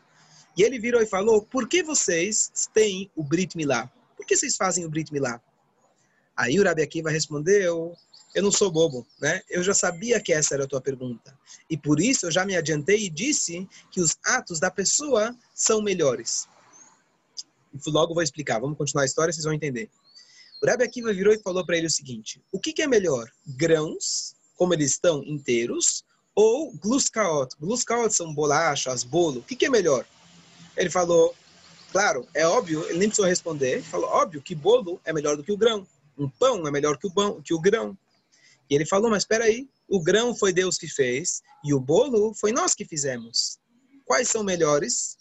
E 0.57 0.61
ele 0.61 0.77
virou 0.77 1.01
e 1.01 1.05
falou: 1.05 1.41
por 1.41 1.67
que 1.67 1.81
vocês 1.81 2.51
têm 2.73 3.09
o 3.15 3.23
Brit 3.23 3.55
Milá? 3.55 3.89
Por 4.17 4.25
que 4.25 4.35
vocês 4.35 4.55
fazem 4.55 4.85
o 4.85 4.89
Brit 4.89 5.11
Milá? 5.11 5.41
Aí 6.35 6.59
o 6.59 6.63
Rabi 6.63 6.81
Akiva 6.81 7.09
respondeu: 7.09 7.95
eu 8.33 8.41
não 8.41 8.51
sou 8.51 8.71
bobo, 8.71 9.05
né? 9.21 9.41
Eu 9.49 9.61
já 9.61 9.73
sabia 9.73 10.19
que 10.19 10.33
essa 10.33 10.55
era 10.55 10.63
a 10.63 10.67
tua 10.67 10.81
pergunta. 10.81 11.37
E 11.69 11.77
por 11.77 11.99
isso 11.99 12.25
eu 12.25 12.31
já 12.31 12.45
me 12.45 12.55
adiantei 12.55 13.05
e 13.05 13.09
disse 13.09 13.67
que 13.91 14.01
os 14.01 14.17
atos 14.25 14.59
da 14.59 14.71
pessoa 14.71 15.35
são 15.53 15.81
melhores. 15.81 16.47
E 17.73 17.89
logo 17.89 18.13
vou 18.13 18.23
explicar. 18.23 18.59
Vamos 18.59 18.77
continuar 18.77 19.03
a 19.03 19.05
história, 19.05 19.31
vocês 19.31 19.45
vão 19.45 19.53
entender. 19.53 19.89
O 20.61 20.65
Rebbe 20.65 20.83
Akiva 20.83 21.13
virou 21.13 21.33
e 21.33 21.39
falou 21.39 21.65
para 21.65 21.77
ele 21.77 21.87
o 21.87 21.91
seguinte: 21.91 22.41
o 22.51 22.59
que, 22.59 22.73
que, 22.73 22.81
é 22.81 22.87
melhor? 22.87 23.29
Grãos, 23.45 24.35
como 24.55 24.73
eles 24.73 24.91
estão 24.91 25.23
inteiros, 25.23 26.03
ou 26.33 26.71
gluskaot? 26.77 27.55
Gluskaot 27.59 28.13
são 28.13 28.33
bolachas, 28.33 29.03
bolo. 29.03 29.39
O 29.39 29.43
que, 29.43 29.55
que 29.55 29.65
é 29.65 29.69
melhor? 29.69 30.05
Ele 30.75 30.89
falou, 30.89 31.35
claro, 31.91 32.27
é 32.33 32.47
óbvio, 32.47 32.83
ele 32.85 32.97
nem 32.97 33.09
precisou 33.09 33.29
responder. 33.29 33.73
Ele 33.73 33.83
falou, 33.83 34.09
óbvio 34.09 34.41
que 34.41 34.55
bolo 34.55 34.99
é 35.05 35.13
melhor 35.13 35.37
do 35.37 35.43
que 35.43 35.51
o 35.51 35.57
grão. 35.57 35.85
Um 36.17 36.29
pão 36.29 36.65
é 36.67 36.71
melhor 36.71 36.97
que 36.97 37.07
o, 37.07 37.11
pão, 37.11 37.41
que 37.41 37.53
o 37.53 37.59
grão. 37.59 37.97
E 38.73 38.75
ele 38.75 38.87
falou, 38.87 39.11
mas 39.11 39.21
espera 39.21 39.45
aí, 39.45 39.69
o 39.87 40.01
grão 40.01 40.35
foi 40.35 40.51
Deus 40.51 40.79
que 40.79 40.87
fez 40.87 41.43
e 41.63 41.75
o 41.75 41.79
bolo 41.79 42.33
foi 42.33 42.51
nós 42.51 42.73
que 42.73 42.83
fizemos. 42.83 43.59
quais 44.03 44.27
são 44.27 44.43
melhores? 44.43 45.15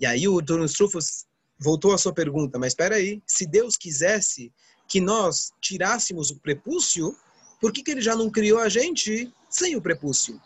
E 0.00 0.06
aí 0.06 0.26
o 0.26 0.40
Turnus 0.40 0.72
Trufus 0.72 1.26
voltou 1.58 1.92
à 1.92 1.98
sua 1.98 2.14
pergunta, 2.14 2.58
mas 2.58 2.68
espera 2.72 2.96
aí, 2.96 3.22
se 3.26 3.44
Deus 3.46 3.76
quisesse 3.76 4.50
que 4.88 5.02
nós 5.02 5.52
tirássemos 5.60 6.30
o 6.30 6.40
prepúcio, 6.40 7.14
por 7.60 7.74
que, 7.74 7.82
que 7.82 7.90
ele 7.90 8.00
já 8.00 8.16
não 8.16 8.30
criou 8.30 8.58
a 8.58 8.70
gente 8.70 9.30
sem 9.50 9.76
o 9.76 9.82
prepúcio? 9.82 10.40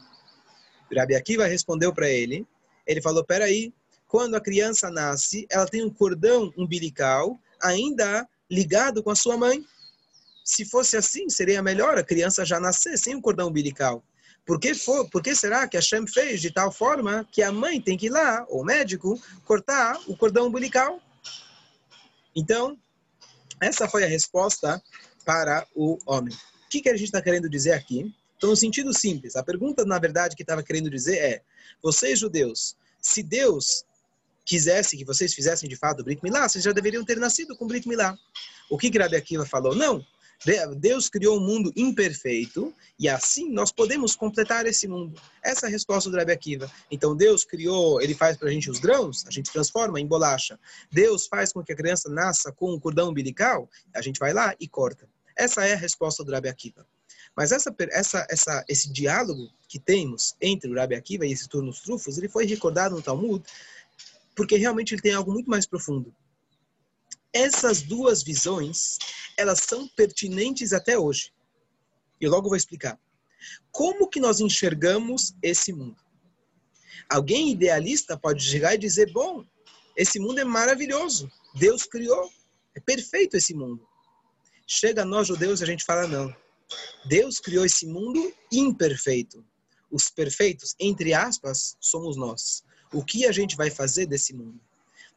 Rabi 0.93 1.15
Akiva 1.15 1.47
respondeu 1.47 1.95
para 1.95 2.11
ele, 2.11 2.45
ele 2.85 3.01
falou, 3.01 3.25
peraí, 3.25 3.73
quando 4.09 4.35
a 4.35 4.41
criança 4.41 4.91
nasce, 4.91 5.47
ela 5.49 5.69
tem 5.69 5.85
um 5.85 5.91
cordão 5.91 6.53
umbilical 6.59 7.41
ainda 7.63 8.29
ligado 8.51 9.01
com 9.01 9.11
a 9.11 9.17
sua 9.17 9.37
mãe. 9.37 9.65
Se 10.45 10.65
fosse 10.67 10.97
assim, 10.97 11.29
seria 11.31 11.63
melhor 11.63 11.97
a 11.97 12.05
criança 12.05 12.45
já 12.45 12.61
nascer 12.61 12.99
sem 12.99 13.17
um 13.17 13.21
cordão 13.21 13.49
umbilical. 13.49 14.05
Por 14.45 14.61
que, 14.61 14.75
for, 14.75 15.09
por 15.09 15.23
que 15.23 15.35
será 15.35 15.67
que 15.67 15.77
a 15.77 15.81
Shem 15.81 16.07
fez 16.07 16.41
de 16.43 16.53
tal 16.53 16.71
forma 16.71 17.27
que 17.33 17.43
a 17.43 17.51
mãe 17.51 17.81
tem 17.81 17.97
que 17.97 18.07
ir 18.07 18.11
lá, 18.11 18.45
ou 18.51 18.61
o 18.61 18.65
médico, 18.65 19.19
cortar 19.47 19.99
o 20.07 20.15
cordão 20.15 20.49
umbilical? 20.49 21.01
Então, 22.37 22.79
essa 23.59 23.89
foi 23.89 24.05
a 24.05 24.07
resposta 24.07 24.83
para 25.25 25.67
o 25.75 25.99
homem. 26.05 26.35
O 26.35 26.69
que, 26.69 26.83
que 26.83 26.91
a 26.91 26.97
gente 26.97 27.07
está 27.07 27.23
querendo 27.23 27.49
dizer 27.49 27.73
aqui? 27.73 28.15
Então, 28.37 28.51
no 28.51 28.57
sentido 28.57 28.93
simples, 28.93 29.37
a 29.37 29.43
pergunta, 29.43 29.87
na 29.87 29.99
verdade, 29.99 30.37
que 30.37 30.43
estava 30.43 30.63
querendo 30.63 30.91
dizer 30.91 31.17
é: 31.17 31.43
vocês, 31.83 32.19
judeus, 32.19 32.77
se 33.01 33.23
Deus 33.23 33.85
quisesse 34.45 34.97
que 34.99 35.05
vocês 35.07 35.33
fizessem 35.33 35.69
de 35.69 35.77
fato 35.77 36.01
o 36.01 36.05
Brit 36.05 36.23
Milá, 36.23 36.47
vocês 36.47 36.63
já 36.63 36.73
deveriam 36.73 37.03
ter 37.03 37.17
nascido 37.17 37.57
com 37.57 37.67
Brit 37.67 37.89
Milá. 37.89 38.15
O 38.69 38.77
que 38.77 38.91
Rabi 38.99 39.17
Akiva 39.17 39.47
falou? 39.47 39.75
Não. 39.75 40.05
Deus 40.77 41.09
criou 41.09 41.39
um 41.39 41.41
mundo 41.41 41.73
imperfeito 41.77 42.75
e 42.99 43.09
assim 43.09 43.51
nós 43.51 43.73
podemos 43.73 44.15
completar 44.15 44.67
esse 44.67 44.87
mundo. 44.87 45.21
Essa 45.43 45.67
é 45.67 45.69
a 45.69 45.73
resposta 45.73 46.11
do 46.11 46.17
Rabi 46.17 46.33
Akiva. 46.33 46.71
Então 46.91 47.17
Deus 47.17 47.45
criou, 47.45 48.01
ele 48.01 48.15
faz 48.15 48.37
para 48.37 48.49
a 48.49 48.53
gente 48.53 48.71
os 48.71 48.79
grãos, 48.79 49.25
a 49.27 49.31
gente 49.31 49.51
transforma 49.51 50.01
em 50.01 50.07
bolacha. 50.07 50.59
Deus 50.93 51.27
faz 51.27 51.53
com 51.53 51.63
que 51.63 51.73
a 51.73 51.77
criança 51.77 52.09
nasça 52.09 52.53
com 52.53 52.73
um 52.73 52.81
cordão 52.81 53.11
umbilical, 53.11 53.69
a 53.95 54.03
gente 54.03 54.19
vai 54.19 54.33
lá 54.33 54.55
e 54.61 54.69
corta. 54.69 55.09
Essa 55.37 55.67
é 55.67 55.73
a 55.73 55.77
resposta 55.77 56.23
do 56.23 56.33
Rabi 56.33 56.49
Akiva. 56.49 56.87
Mas 57.37 57.51
essa, 57.51 57.75
essa, 57.91 58.27
essa, 58.31 58.65
esse 58.69 58.93
diálogo 58.93 59.51
que 59.69 59.79
temos 59.79 60.35
entre 60.41 60.71
o 60.71 60.75
Rabi 60.75 60.95
Akiva 60.95 61.27
e 61.27 61.33
esse 61.33 61.49
turnos 61.49 61.81
trufos, 61.81 62.17
ele 62.17 62.29
foi 62.29 62.47
recordado 62.47 62.95
no 62.95 63.03
Talmud 63.03 63.45
porque 64.35 64.57
realmente 64.57 64.95
ele 64.95 65.03
tem 65.03 65.15
algo 65.15 65.33
muito 65.33 65.49
mais 65.49 65.67
profundo. 65.67 66.15
Essas 67.35 67.83
duas 67.83 68.23
visões, 68.23 68.97
elas 69.37 69.61
são 69.61 69.89
pertinentes 69.89 70.73
até 70.73 70.99
hoje. 70.99 71.33
E 72.21 72.29
logo 72.29 72.49
vou 72.49 72.57
explicar. 72.57 72.99
Como 73.71 74.09
que 74.09 74.21
nós 74.21 74.41
enxergamos 74.41 75.35
esse 75.43 75.73
mundo? 75.73 75.97
Alguém 77.11 77.51
idealista 77.51 78.17
pode 78.17 78.43
chegar 78.43 78.75
e 78.75 78.79
dizer: 78.79 79.13
bom, 79.13 79.45
esse 79.97 80.19
mundo 80.19 80.39
é 80.39 80.45
maravilhoso. 80.45 81.31
Deus 81.57 81.83
criou. 81.85 82.31
É 82.75 82.81
perfeito 82.81 83.37
esse 83.37 83.53
mundo. 83.53 83.87
Chega 84.67 85.03
a 85.03 85.05
nós 85.05 85.27
judeus 85.27 85.61
e 85.61 85.65
a 85.65 85.67
gente 85.67 85.85
fala: 85.85 86.07
não. 86.07 86.35
Deus 87.07 87.39
criou 87.41 87.67
esse 87.67 87.87
mundo 87.87 88.33
imperfeito. 88.51 89.45
Os 89.91 90.09
perfeitos, 90.09 90.75
entre 90.79 91.13
aspas, 91.13 91.77
somos 91.81 92.17
nós 92.17 92.65
o 92.95 93.05
que 93.05 93.27
a 93.27 93.33
gente 93.33 93.57
vai 93.57 93.71
fazer 93.71 94.07
desse 94.07 94.33
mundo. 94.33 94.61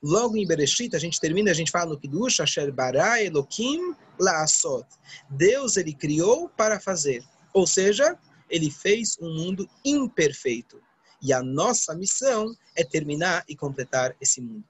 Logo 0.02 0.38
em 0.38 0.46
Bereshit, 0.46 0.96
a 0.96 1.00
gente 1.00 1.20
termina, 1.20 1.50
a 1.50 1.54
gente 1.54 1.72
fala 1.72 1.92
no 1.92 2.00
Kiddush, 2.00 2.40
Asher 2.40 2.72
bara 2.72 3.24
Elohim 3.24 3.96
la'asot. 4.20 4.86
Deus, 5.30 5.76
ele 5.76 5.94
criou 5.94 6.50
para 6.50 6.80
fazer. 6.80 7.24
Ou 7.54 7.66
seja, 7.66 8.18
ele 8.50 8.70
fez 8.70 9.18
um 9.20 9.34
mundo 9.34 9.68
imperfeito. 9.84 10.80
E 11.22 11.34
a 11.34 11.42
nossa 11.42 11.96
missão 11.96 12.54
é 12.76 12.84
terminar 12.84 13.44
e 13.50 13.56
completar 13.56 14.16
esse 14.22 14.40
mundo. 14.40 14.64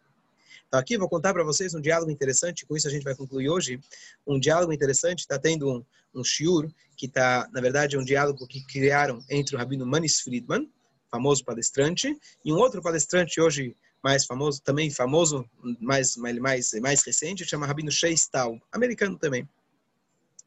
Então 0.67 0.79
aqui 0.79 0.97
vou 0.97 1.09
contar 1.09 1.33
para 1.33 1.43
vocês 1.43 1.73
um 1.73 1.81
diálogo 1.81 2.11
interessante, 2.11 2.65
com 2.65 2.75
isso 2.75 2.87
a 2.87 2.91
gente 2.91 3.03
vai 3.03 3.15
concluir 3.15 3.49
hoje. 3.49 3.79
Um 4.25 4.39
diálogo 4.39 4.73
interessante, 4.73 5.19
está 5.19 5.39
tendo 5.39 5.69
um, 5.69 5.85
um 6.13 6.23
shiur, 6.23 6.69
que 6.95 7.05
está, 7.05 7.47
na 7.53 7.61
verdade, 7.61 7.95
é 7.95 7.99
um 7.99 8.03
diálogo 8.03 8.45
que 8.47 8.65
criaram 8.65 9.23
entre 9.29 9.55
o 9.55 9.59
Rabino 9.59 9.85
Manis 9.85 10.19
Friedman, 10.19 10.69
famoso 11.09 11.43
palestrante, 11.43 12.17
e 12.43 12.51
um 12.51 12.57
outro 12.57 12.81
palestrante 12.81 13.39
hoje 13.39 13.75
mais 14.03 14.25
famoso, 14.25 14.61
também 14.61 14.89
famoso, 14.91 15.49
mais, 15.79 16.15
mais, 16.15 16.71
mais 16.81 17.03
recente, 17.03 17.45
chama 17.45 17.65
Rabino 17.65 17.91
Shea 17.91 18.11
Stahl, 18.11 18.59
americano 18.71 19.17
também. 19.17 19.47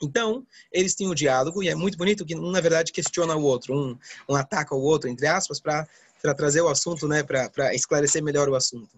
Então, 0.03 0.47
eles 0.73 0.95
têm 0.95 1.09
um 1.09 1.15
diálogo, 1.15 1.63
e 1.63 1.69
é 1.69 1.75
muito 1.75 1.99
bonito 1.99 2.25
que 2.25 2.35
um, 2.35 2.51
na 2.51 2.61
verdade, 2.61 2.91
questiona 2.91 3.37
o 3.37 3.43
outro, 3.43 3.75
um, 3.75 3.99
um 4.29 4.35
ataca 4.35 4.75
o 4.75 4.81
outro, 4.81 5.11
entre 5.11 5.27
aspas, 5.27 5.61
para 5.61 5.87
trazer 6.35 6.63
o 6.63 6.69
assunto, 6.69 7.07
né, 7.07 7.23
para 7.23 7.75
esclarecer 7.75 8.23
melhor 8.23 8.49
o 8.49 8.55
assunto. 8.55 8.91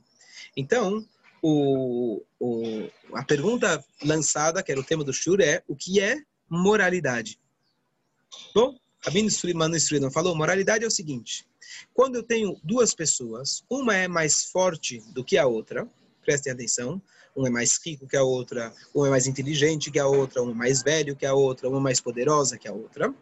Então, 0.56 1.04
o, 1.42 2.22
o, 2.38 2.88
a 3.14 3.24
pergunta 3.24 3.84
lançada, 4.04 4.62
que 4.62 4.70
era 4.70 4.80
o 4.80 4.84
tema 4.84 5.02
do 5.02 5.12
Shur, 5.12 5.40
é 5.40 5.62
o 5.66 5.74
que 5.74 6.00
é 6.00 6.22
moralidade? 6.48 7.38
Bom, 8.54 8.78
Rabino 9.04 9.30
Suleiman 9.30 9.72
falou, 10.12 10.36
moralidade 10.36 10.84
é 10.84 10.86
o 10.86 10.90
seguinte, 10.90 11.44
quando 11.92 12.16
eu 12.16 12.22
tenho 12.22 12.56
duas 12.62 12.94
pessoas, 12.94 13.64
uma 13.68 13.96
é 13.96 14.06
mais 14.06 14.44
forte 14.44 15.02
do 15.12 15.24
que 15.24 15.36
a 15.36 15.46
outra, 15.46 15.88
prestem 16.24 16.52
atenção, 16.52 17.02
um 17.36 17.44
é 17.44 17.50
mais 17.50 17.80
rico 17.84 18.06
que 18.06 18.16
a 18.16 18.22
outra, 18.22 18.72
um 18.94 19.04
é 19.04 19.10
mais 19.10 19.26
inteligente 19.26 19.90
que 19.90 19.98
a 19.98 20.06
outra, 20.06 20.42
um 20.42 20.50
é 20.50 20.54
mais 20.54 20.82
velho 20.82 21.16
que 21.16 21.26
a 21.26 21.34
outra, 21.34 21.68
uma 21.68 21.78
é 21.78 21.82
mais 21.82 22.00
poderosa 22.00 22.56
que 22.56 22.68
a 22.68 22.72
outra. 22.72 23.12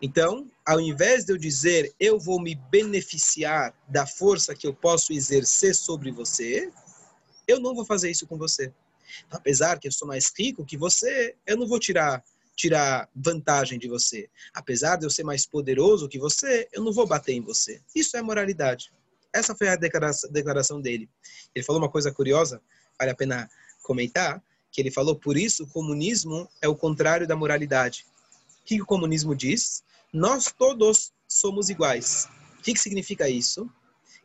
Então, 0.00 0.46
ao 0.64 0.80
invés 0.80 1.24
de 1.24 1.32
eu 1.32 1.36
dizer 1.36 1.92
eu 1.98 2.18
vou 2.18 2.40
me 2.40 2.54
beneficiar 2.54 3.74
da 3.88 4.06
força 4.06 4.54
que 4.54 4.66
eu 4.66 4.72
posso 4.72 5.12
exercer 5.12 5.74
sobre 5.74 6.10
você, 6.10 6.70
eu 7.46 7.60
não 7.60 7.74
vou 7.74 7.84
fazer 7.84 8.10
isso 8.10 8.26
com 8.26 8.38
você. 8.38 8.72
Apesar 9.30 9.78
que 9.78 9.88
eu 9.88 9.92
sou 9.92 10.08
mais 10.08 10.32
rico 10.36 10.64
que 10.64 10.76
você, 10.76 11.34
eu 11.46 11.56
não 11.56 11.66
vou 11.66 11.78
tirar 11.78 12.22
tirar 12.56 13.08
vantagem 13.14 13.78
de 13.78 13.86
você. 13.86 14.28
Apesar 14.54 14.96
de 14.96 15.04
eu 15.04 15.10
ser 15.10 15.22
mais 15.22 15.46
poderoso 15.46 16.08
que 16.08 16.18
você, 16.18 16.66
eu 16.72 16.82
não 16.82 16.92
vou 16.92 17.06
bater 17.06 17.34
em 17.34 17.42
você. 17.42 17.80
Isso 17.94 18.16
é 18.16 18.22
moralidade. 18.22 18.90
Essa 19.32 19.54
foi 19.54 19.68
a 19.68 19.76
declaração 19.76 20.80
dele. 20.80 21.08
Ele 21.54 21.64
falou 21.64 21.80
uma 21.80 21.90
coisa 21.90 22.10
curiosa, 22.10 22.60
vale 22.98 23.10
a 23.10 23.14
pena 23.14 23.48
comentar, 23.82 24.42
que 24.72 24.80
ele 24.80 24.90
falou, 24.90 25.14
por 25.14 25.36
isso 25.36 25.64
o 25.64 25.68
comunismo 25.68 26.48
é 26.62 26.66
o 26.66 26.74
contrário 26.74 27.26
da 27.26 27.36
moralidade. 27.36 28.06
O 28.62 28.64
que 28.64 28.80
o 28.80 28.86
comunismo 28.86 29.36
diz? 29.36 29.84
Nós 30.12 30.50
todos 30.50 31.12
somos 31.28 31.68
iguais. 31.68 32.26
O 32.58 32.62
que 32.62 32.76
significa 32.78 33.28
isso? 33.28 33.70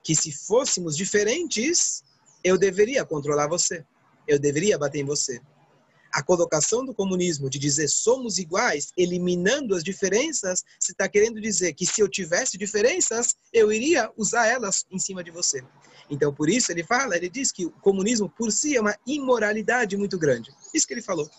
Que 0.01 0.15
se 0.15 0.31
fôssemos 0.31 0.95
diferentes, 0.95 2.03
eu 2.43 2.57
deveria 2.57 3.05
controlar 3.05 3.47
você. 3.47 3.85
Eu 4.25 4.39
deveria 4.39 4.77
bater 4.77 4.99
em 4.99 5.05
você 5.05 5.41
a 6.13 6.21
colocação 6.21 6.85
do 6.85 6.93
comunismo 6.93 7.49
de 7.49 7.57
dizer 7.57 7.87
somos 7.87 8.37
iguais, 8.37 8.91
eliminando 8.97 9.75
as 9.75 9.83
diferenças, 9.83 10.63
se 10.79 10.91
está 10.91 11.07
querendo 11.07 11.39
dizer 11.39 11.73
que 11.73 11.85
se 11.85 12.01
eu 12.01 12.09
tivesse 12.09 12.57
diferenças, 12.57 13.35
eu 13.53 13.71
iria 13.71 14.11
usar 14.17 14.47
elas 14.47 14.85
em 14.91 14.99
cima 14.99 15.23
de 15.23 15.31
você. 15.31 15.63
Então, 16.09 16.33
por 16.33 16.49
isso 16.49 16.71
ele 16.71 16.83
fala, 16.83 17.15
ele 17.15 17.29
diz 17.29 17.51
que 17.51 17.65
o 17.65 17.71
comunismo 17.71 18.29
por 18.29 18.51
si 18.51 18.75
é 18.75 18.81
uma 18.81 18.97
imoralidade 19.07 19.95
muito 19.95 20.17
grande. 20.17 20.51
Isso 20.73 20.85
que 20.85 20.93
ele 20.93 21.01
falou. 21.01 21.29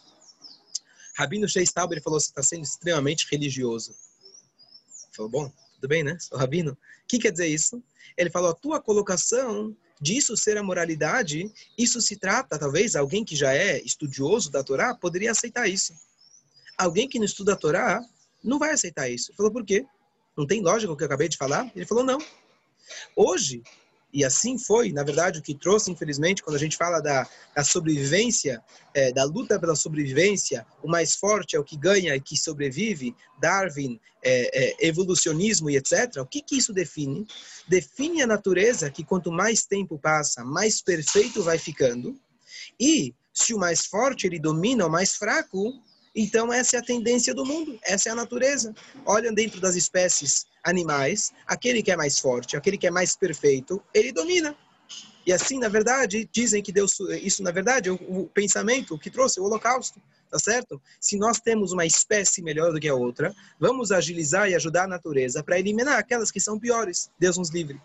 Rabino 1.16 1.46
Sheistab, 1.46 1.92
ele 1.92 2.00
falou, 2.00 2.18
você 2.18 2.28
está 2.28 2.42
sendo 2.42 2.62
extremamente 2.62 3.26
religioso. 3.30 3.90
Ele 3.90 5.16
falou, 5.16 5.30
bom, 5.30 5.52
tudo 5.82 5.88
bem, 5.88 6.04
né? 6.04 6.16
Sou 6.20 6.38
rabino. 6.38 6.72
O 6.72 6.76
que 7.08 7.18
quer 7.18 7.32
dizer 7.32 7.48
isso? 7.48 7.82
Ele 8.16 8.30
falou, 8.30 8.50
a 8.50 8.54
tua 8.54 8.80
colocação 8.80 9.76
disso 10.00 10.36
ser 10.36 10.56
a 10.56 10.62
moralidade, 10.62 11.52
isso 11.76 12.00
se 12.00 12.16
trata, 12.16 12.56
talvez, 12.56 12.94
alguém 12.94 13.24
que 13.24 13.34
já 13.34 13.52
é 13.52 13.82
estudioso 13.82 14.48
da 14.48 14.62
Torá 14.62 14.94
poderia 14.94 15.32
aceitar 15.32 15.68
isso. 15.68 15.92
Alguém 16.78 17.08
que 17.08 17.18
não 17.18 17.26
estuda 17.26 17.54
a 17.54 17.56
Torá 17.56 18.00
não 18.44 18.60
vai 18.60 18.70
aceitar 18.70 19.08
isso. 19.08 19.30
Ele 19.30 19.36
falou, 19.36 19.52
por 19.52 19.64
quê? 19.64 19.84
Não 20.36 20.46
tem 20.46 20.62
lógica 20.62 20.92
o 20.92 20.96
que 20.96 21.02
eu 21.02 21.06
acabei 21.06 21.28
de 21.28 21.36
falar? 21.36 21.70
Ele 21.74 21.84
falou, 21.84 22.04
não. 22.04 22.18
Hoje, 23.16 23.60
e 24.12 24.24
assim 24.24 24.58
foi, 24.58 24.92
na 24.92 25.02
verdade, 25.02 25.38
o 25.38 25.42
que 25.42 25.54
trouxe, 25.54 25.90
infelizmente, 25.90 26.42
quando 26.42 26.56
a 26.56 26.58
gente 26.58 26.76
fala 26.76 27.00
da, 27.00 27.26
da 27.56 27.64
sobrevivência, 27.64 28.62
é, 28.92 29.10
da 29.10 29.24
luta 29.24 29.58
pela 29.58 29.74
sobrevivência, 29.74 30.66
o 30.82 30.88
mais 30.88 31.16
forte 31.16 31.56
é 31.56 31.58
o 31.58 31.64
que 31.64 31.76
ganha 31.76 32.14
e 32.14 32.20
que 32.20 32.36
sobrevive, 32.36 33.16
Darwin, 33.40 33.98
é, 34.22 34.84
é, 34.84 34.86
evolucionismo 34.86 35.70
e 35.70 35.76
etc. 35.76 36.18
O 36.18 36.26
que, 36.26 36.42
que 36.42 36.56
isso 36.56 36.72
define? 36.72 37.26
Define 37.66 38.22
a 38.22 38.26
natureza 38.26 38.90
que 38.90 39.02
quanto 39.02 39.32
mais 39.32 39.64
tempo 39.64 39.98
passa, 39.98 40.44
mais 40.44 40.82
perfeito 40.82 41.42
vai 41.42 41.58
ficando. 41.58 42.14
E 42.78 43.14
se 43.32 43.54
o 43.54 43.58
mais 43.58 43.86
forte 43.86 44.26
ele 44.26 44.38
domina 44.38 44.86
o 44.86 44.90
mais 44.90 45.14
fraco, 45.14 45.72
então, 46.14 46.52
essa 46.52 46.76
é 46.76 46.78
a 46.78 46.84
tendência 46.84 47.34
do 47.34 47.44
mundo, 47.44 47.78
essa 47.82 48.10
é 48.10 48.12
a 48.12 48.14
natureza. 48.14 48.74
Olha 49.06 49.32
dentro 49.32 49.60
das 49.60 49.76
espécies 49.76 50.46
animais, 50.62 51.32
aquele 51.46 51.82
que 51.82 51.90
é 51.90 51.96
mais 51.96 52.18
forte, 52.18 52.56
aquele 52.56 52.76
que 52.76 52.86
é 52.86 52.90
mais 52.90 53.16
perfeito, 53.16 53.82
ele 53.94 54.12
domina. 54.12 54.56
E 55.26 55.32
assim, 55.32 55.58
na 55.58 55.68
verdade, 55.68 56.28
dizem 56.30 56.62
que 56.62 56.72
Deus, 56.72 56.98
isso 57.22 57.42
na 57.42 57.50
verdade 57.50 57.88
é 57.88 57.92
o, 57.92 58.26
pensamento 58.26 58.98
que 58.98 59.10
trouxe 59.10 59.40
o 59.40 59.44
holocausto, 59.44 60.02
tá 60.30 60.38
certo? 60.38 60.82
Se 61.00 61.16
nós 61.16 61.38
temos 61.38 61.72
uma 61.72 61.86
espécie 61.86 62.42
melhor 62.42 62.72
do 62.72 62.80
que 62.80 62.88
a 62.88 62.94
outra, 62.94 63.32
vamos 63.58 63.90
agilizar 63.90 64.50
e 64.50 64.54
ajudar 64.54 64.84
a 64.84 64.88
natureza 64.88 65.42
para 65.42 65.58
eliminar 65.58 65.98
aquelas 65.98 66.30
que 66.30 66.40
são 66.40 66.58
piores. 66.58 67.10
Deus 67.18 67.38
nos 67.38 67.50
livre. 67.50 67.80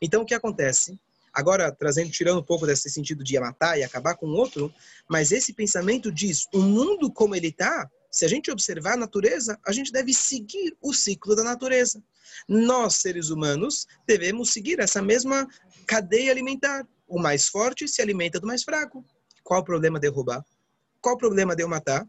Então, 0.00 0.22
o 0.22 0.26
que 0.26 0.34
acontece? 0.34 0.98
Agora, 1.36 1.70
trazendo, 1.70 2.10
tirando 2.10 2.40
um 2.40 2.42
pouco 2.42 2.66
desse 2.66 2.88
sentido 2.88 3.22
de 3.22 3.38
matar 3.38 3.78
e 3.78 3.84
acabar 3.84 4.16
com 4.16 4.24
o 4.24 4.32
outro, 4.32 4.72
mas 5.06 5.32
esse 5.32 5.52
pensamento 5.52 6.10
diz, 6.10 6.46
o 6.50 6.62
mundo 6.62 7.12
como 7.12 7.36
ele 7.36 7.48
está, 7.48 7.90
se 8.10 8.24
a 8.24 8.28
gente 8.28 8.50
observar 8.50 8.94
a 8.94 8.96
natureza, 8.96 9.58
a 9.66 9.70
gente 9.70 9.92
deve 9.92 10.14
seguir 10.14 10.74
o 10.80 10.94
ciclo 10.94 11.36
da 11.36 11.44
natureza. 11.44 12.02
Nós, 12.48 12.96
seres 12.96 13.28
humanos, 13.28 13.86
devemos 14.06 14.50
seguir 14.50 14.80
essa 14.80 15.02
mesma 15.02 15.46
cadeia 15.86 16.30
alimentar. 16.30 16.88
O 17.06 17.18
mais 17.18 17.48
forte 17.48 17.86
se 17.86 18.00
alimenta 18.00 18.40
do 18.40 18.46
mais 18.46 18.64
fraco. 18.64 19.04
Qual 19.44 19.60
o 19.60 19.64
problema 19.64 20.00
de 20.00 20.08
roubar? 20.08 20.42
Qual 21.02 21.16
o 21.16 21.18
problema 21.18 21.54
de 21.54 21.62
eu 21.62 21.68
matar? 21.68 22.08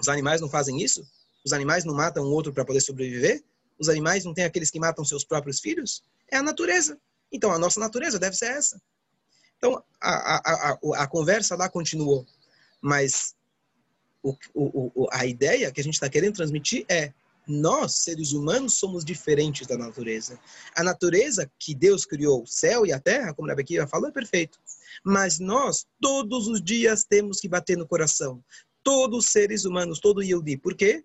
Os 0.00 0.08
animais 0.08 0.40
não 0.40 0.48
fazem 0.48 0.82
isso? 0.82 1.06
Os 1.44 1.52
animais 1.52 1.84
não 1.84 1.94
matam 1.94 2.24
um 2.24 2.32
outro 2.32 2.50
para 2.50 2.64
poder 2.64 2.80
sobreviver? 2.80 3.44
Os 3.78 3.90
animais 3.90 4.24
não 4.24 4.32
têm 4.32 4.44
aqueles 4.44 4.70
que 4.70 4.80
matam 4.80 5.04
seus 5.04 5.22
próprios 5.22 5.60
filhos? 5.60 6.02
É 6.32 6.38
a 6.38 6.42
natureza. 6.42 6.98
Então, 7.32 7.52
a 7.52 7.58
nossa 7.58 7.78
natureza 7.80 8.18
deve 8.18 8.36
ser 8.36 8.46
essa. 8.46 8.80
Então, 9.56 9.82
a, 10.00 10.10
a, 10.10 10.72
a, 10.72 11.02
a 11.02 11.06
conversa 11.06 11.56
lá 11.56 11.68
continuou. 11.68 12.26
Mas 12.80 13.34
o, 14.22 14.36
o, 14.54 15.08
a 15.10 15.26
ideia 15.26 15.70
que 15.72 15.80
a 15.80 15.84
gente 15.84 15.94
está 15.94 16.08
querendo 16.08 16.36
transmitir 16.36 16.84
é 16.88 17.12
nós, 17.46 17.94
seres 17.94 18.32
humanos, 18.32 18.74
somos 18.74 19.04
diferentes 19.04 19.66
da 19.66 19.76
natureza. 19.76 20.38
A 20.76 20.84
natureza 20.84 21.50
que 21.58 21.74
Deus 21.74 22.04
criou, 22.04 22.42
o 22.42 22.46
céu 22.46 22.84
e 22.84 22.92
a 22.92 23.00
terra, 23.00 23.32
como 23.32 23.50
a 23.50 23.54
Bequia 23.54 23.86
falou, 23.86 24.08
é 24.08 24.12
perfeito. 24.12 24.60
Mas 25.02 25.38
nós, 25.38 25.86
todos 26.00 26.46
os 26.46 26.62
dias, 26.62 27.04
temos 27.04 27.40
que 27.40 27.48
bater 27.48 27.76
no 27.76 27.88
coração. 27.88 28.44
Todos 28.82 29.24
os 29.24 29.32
seres 29.32 29.64
humanos, 29.64 29.98
todo 29.98 30.22
Yehudi. 30.22 30.58
Por 30.58 30.74
quê? 30.74 31.04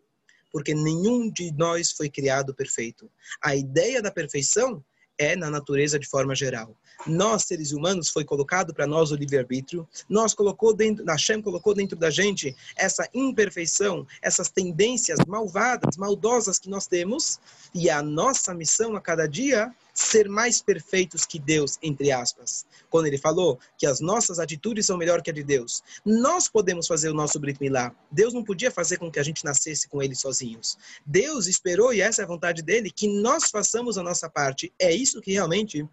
Porque 0.51 0.75
nenhum 0.75 1.31
de 1.31 1.51
nós 1.53 1.91
foi 1.91 2.09
criado 2.09 2.53
perfeito. 2.53 3.09
A 3.41 3.55
ideia 3.55 4.01
da 4.01 4.11
perfeição 4.11 4.83
é 5.17 5.35
na 5.35 5.49
natureza 5.49 5.99
de 5.99 6.07
forma 6.07 6.35
geral. 6.35 6.75
Nós, 7.05 7.43
seres 7.43 7.71
humanos, 7.71 8.09
foi 8.09 8.23
colocado 8.23 8.73
para 8.73 8.87
nós 8.87 9.11
o 9.11 9.15
livre-arbítrio. 9.15 9.87
Nós 10.07 10.33
colocou 10.33 10.73
dentro, 10.73 11.03
Hashem 11.05 11.41
colocou 11.41 11.73
dentro 11.73 11.97
da 11.97 12.09
gente 12.09 12.55
essa 12.75 13.07
imperfeição, 13.13 14.07
essas 14.21 14.49
tendências 14.49 15.19
malvadas, 15.27 15.97
maldosas 15.97 16.57
que 16.57 16.69
nós 16.69 16.87
temos. 16.87 17.39
E 17.73 17.89
a 17.89 18.01
nossa 18.01 18.53
missão 18.53 18.95
a 18.95 19.01
cada 19.01 19.27
dia 19.27 19.73
ser 19.93 20.27
mais 20.27 20.61
perfeitos 20.61 21.25
que 21.25 21.37
Deus, 21.37 21.77
entre 21.81 22.11
aspas. 22.11 22.65
Quando 22.89 23.05
ele 23.05 23.17
falou 23.17 23.59
que 23.77 23.85
as 23.85 23.99
nossas 23.99 24.39
atitudes 24.39 24.85
são 24.85 24.97
melhor 24.97 25.21
que 25.21 25.29
a 25.29 25.33
de 25.33 25.43
Deus. 25.43 25.83
Nós 26.05 26.47
podemos 26.47 26.87
fazer 26.87 27.09
o 27.09 27.13
nosso 27.13 27.39
Brit 27.39 27.59
Milá. 27.61 27.93
Deus 28.11 28.33
não 28.33 28.43
podia 28.43 28.71
fazer 28.71 28.97
com 28.97 29.11
que 29.11 29.19
a 29.19 29.23
gente 29.23 29.45
nascesse 29.45 29.87
com 29.87 30.01
ele 30.01 30.15
sozinhos. 30.15 30.77
Deus 31.05 31.47
esperou, 31.47 31.93
e 31.93 32.01
essa 32.01 32.21
é 32.21 32.25
a 32.25 32.27
vontade 32.27 32.61
dele, 32.61 32.89
que 32.89 33.07
nós 33.07 33.49
façamos 33.49 33.97
a 33.97 34.03
nossa 34.03 34.29
parte. 34.29 34.73
É 34.79 34.91
isso 34.91 35.21
que 35.21 35.31
realmente 35.31 35.87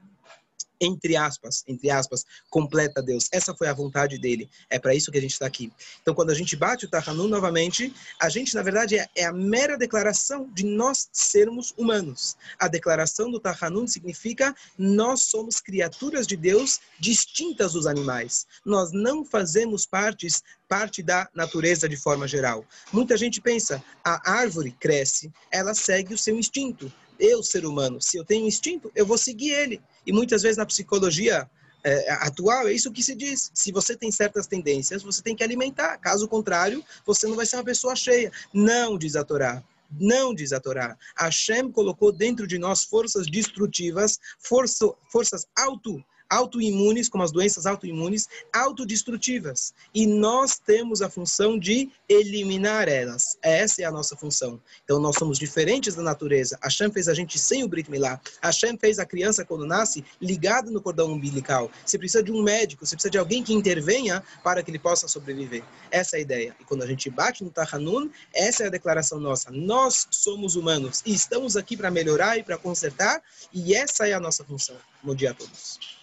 entre 0.81 1.17
aspas, 1.17 1.63
entre 1.69 1.91
aspas, 1.91 2.25
completa 2.49 3.03
Deus. 3.03 3.29
Essa 3.33 3.55
foi 3.55 3.69
a 3.69 3.75
vontade 3.75 4.19
dele. 4.19 4.49
É 4.69 4.79
para 4.79 4.95
isso 4.95 5.11
que 5.13 5.19
a 5.19 5.21
gente 5.21 5.33
está 5.33 5.47
aqui. 5.47 5.73
Então, 6.01 6.15
quando 6.15 6.31
a 6.31 6.35
gente 6.35 6.57
bate 6.57 6.87
o 6.87 6.89
Tahanun 6.89 7.29
novamente, 7.29 7.93
a 8.21 8.29
gente, 8.29 8.55
na 8.55 8.63
verdade, 8.63 8.99
é, 8.99 9.07
é, 9.15 9.25
a 9.27 9.33
mera 9.33 9.77
declaração 9.77 10.49
de 10.53 10.65
nós 10.65 11.09
sermos 11.13 11.75
humanos. 11.77 12.37
A 12.59 12.69
declaração 12.69 13.31
do 13.31 13.41
Tahanun 13.41 13.87
significa 13.87 14.55
nós 14.79 15.23
somos 15.23 15.61
criaturas 15.61 16.27
de 16.27 16.37
Deus 16.37 16.81
distintas 16.99 17.73
dos 17.75 17.87
animais. 17.87 18.47
Nós 18.65 18.91
não 18.93 19.25
fazemos 19.25 19.85
partes, 19.87 20.43
parte 20.69 21.03
da 21.03 21.29
natureza 21.35 21.89
de 21.89 21.97
forma 21.97 22.27
geral. 22.27 22.65
Muita 22.93 23.17
gente 23.17 23.41
pensa, 23.41 23.83
a 24.05 24.31
árvore 24.31 24.73
cresce, 24.79 25.33
ela 25.51 25.75
segue 25.75 26.15
o 26.15 26.19
seu 26.19 26.39
instinto 26.39 26.93
eu, 27.21 27.43
ser 27.43 27.65
humano, 27.65 28.01
se 28.01 28.17
eu 28.17 28.25
tenho 28.25 28.47
instinto, 28.47 28.91
eu 28.95 29.07
vou 29.07 29.19
seguir 29.19 29.51
ele. 29.51 29.81
E 30.07 30.13
muitas 30.13 30.43
vezes 30.43 30.57
na 30.57 30.67
psicologia 30.67 31.49
é, 31.85 32.13
atual 32.13 32.69
é 32.69 32.73
isso 32.73 32.93
que 32.93 33.03
se 33.03 33.15
diz. 33.15 33.51
Se 33.55 33.73
você 33.73 33.97
tem 33.97 34.11
certas 34.11 34.47
tendências, 34.47 35.03
você 35.03 35.23
tem 35.23 35.37
que 35.37 35.45
alimentar. 35.45 35.99
Caso 35.99 36.29
contrário, 36.29 36.85
você 37.07 37.27
não 37.27 37.37
vai 37.37 37.47
ser 37.47 37.57
uma 37.57 37.65
pessoa 37.65 37.95
cheia. 37.95 38.33
Não, 38.53 38.99
diz 38.99 39.17
a 39.17 39.25
Torá. 39.25 39.63
Não 39.91 40.35
diz 40.35 40.53
a 40.53 40.61
Torá. 40.61 40.97
Hashem 41.19 41.71
colocou 41.71 42.13
dentro 42.13 42.47
de 42.47 42.59
nós 42.59 42.85
forças 42.85 43.27
destrutivas, 43.27 44.19
força, 44.39 44.93
forças 45.11 45.47
auto 45.57 46.03
autoimunes, 46.31 47.09
como 47.09 47.25
as 47.25 47.33
doenças 47.33 47.67
autoimunes, 47.67 48.29
autodestrutivas. 48.53 49.75
E 49.93 50.07
nós 50.07 50.59
temos 50.59 51.03
a 51.03 51.11
função 51.11 51.59
de 51.59 51.91
eliminar 52.09 52.89
elas. 52.89 53.37
Essa 53.43 53.83
é 53.83 53.85
a 53.85 53.91
nossa 53.91 54.17
função. 54.17 54.61
Então 54.85 55.01
nós 55.01 55.17
somos 55.17 55.39
diferentes 55.39 55.97
da 55.97 56.03
natureza. 56.03 56.59
Hashem 56.63 56.91
fez 56.93 57.09
a 57.09 57.15
gente 57.15 57.39
sem 57.39 57.65
o 57.65 57.69
Brit 57.69 57.91
Milá. 57.91 58.21
Hashem 58.41 58.79
fez 58.79 58.99
a 58.99 59.05
criança 59.05 59.45
quando 59.45 59.67
nasce 59.67 60.05
ligada 60.21 60.71
no 60.71 60.81
cordão 60.81 61.13
umbilical. 61.13 61.71
Você 61.85 61.99
precisa 61.99 62.23
de 62.23 62.31
um 62.31 62.43
médico, 62.43 62.87
você 62.87 62.95
precisa 62.95 63.11
de 63.11 63.19
alguém 63.19 63.43
que 63.43 63.53
intervenha 63.53 64.23
para 64.45 64.63
que 64.63 64.71
ele 64.71 64.79
possa 64.79 65.09
sobreviver. 65.09 65.65
Essa 65.91 66.17
é 66.17 66.19
a 66.19 66.23
ideia. 66.23 66.57
E 66.61 66.65
quando 66.65 66.83
a 66.83 66.87
gente 66.87 67.11
bate 67.11 67.43
no 67.43 67.51
Tahanun, 67.51 68.09
essa 68.33 68.65
é 68.65 68.67
a 68.67 68.71
declaração 68.71 69.19
nossa. 69.19 69.51
Nós 69.51 70.07
somos 70.11 70.55
humanos 70.55 71.03
e 71.05 71.13
estamos 71.13 71.57
aqui 71.57 71.77
para 71.77 71.91
melhorar 71.91 72.39
e 72.39 72.43
para 72.43 72.57
consertar, 72.57 73.23
e 73.53 73.75
essa 73.75 74.07
é 74.07 74.13
a 74.13 74.21
nossa 74.21 74.45
função. 74.45 74.77
Bom 75.03 75.15
dia 75.15 75.33
a 75.33 75.35
todos. 75.35 76.00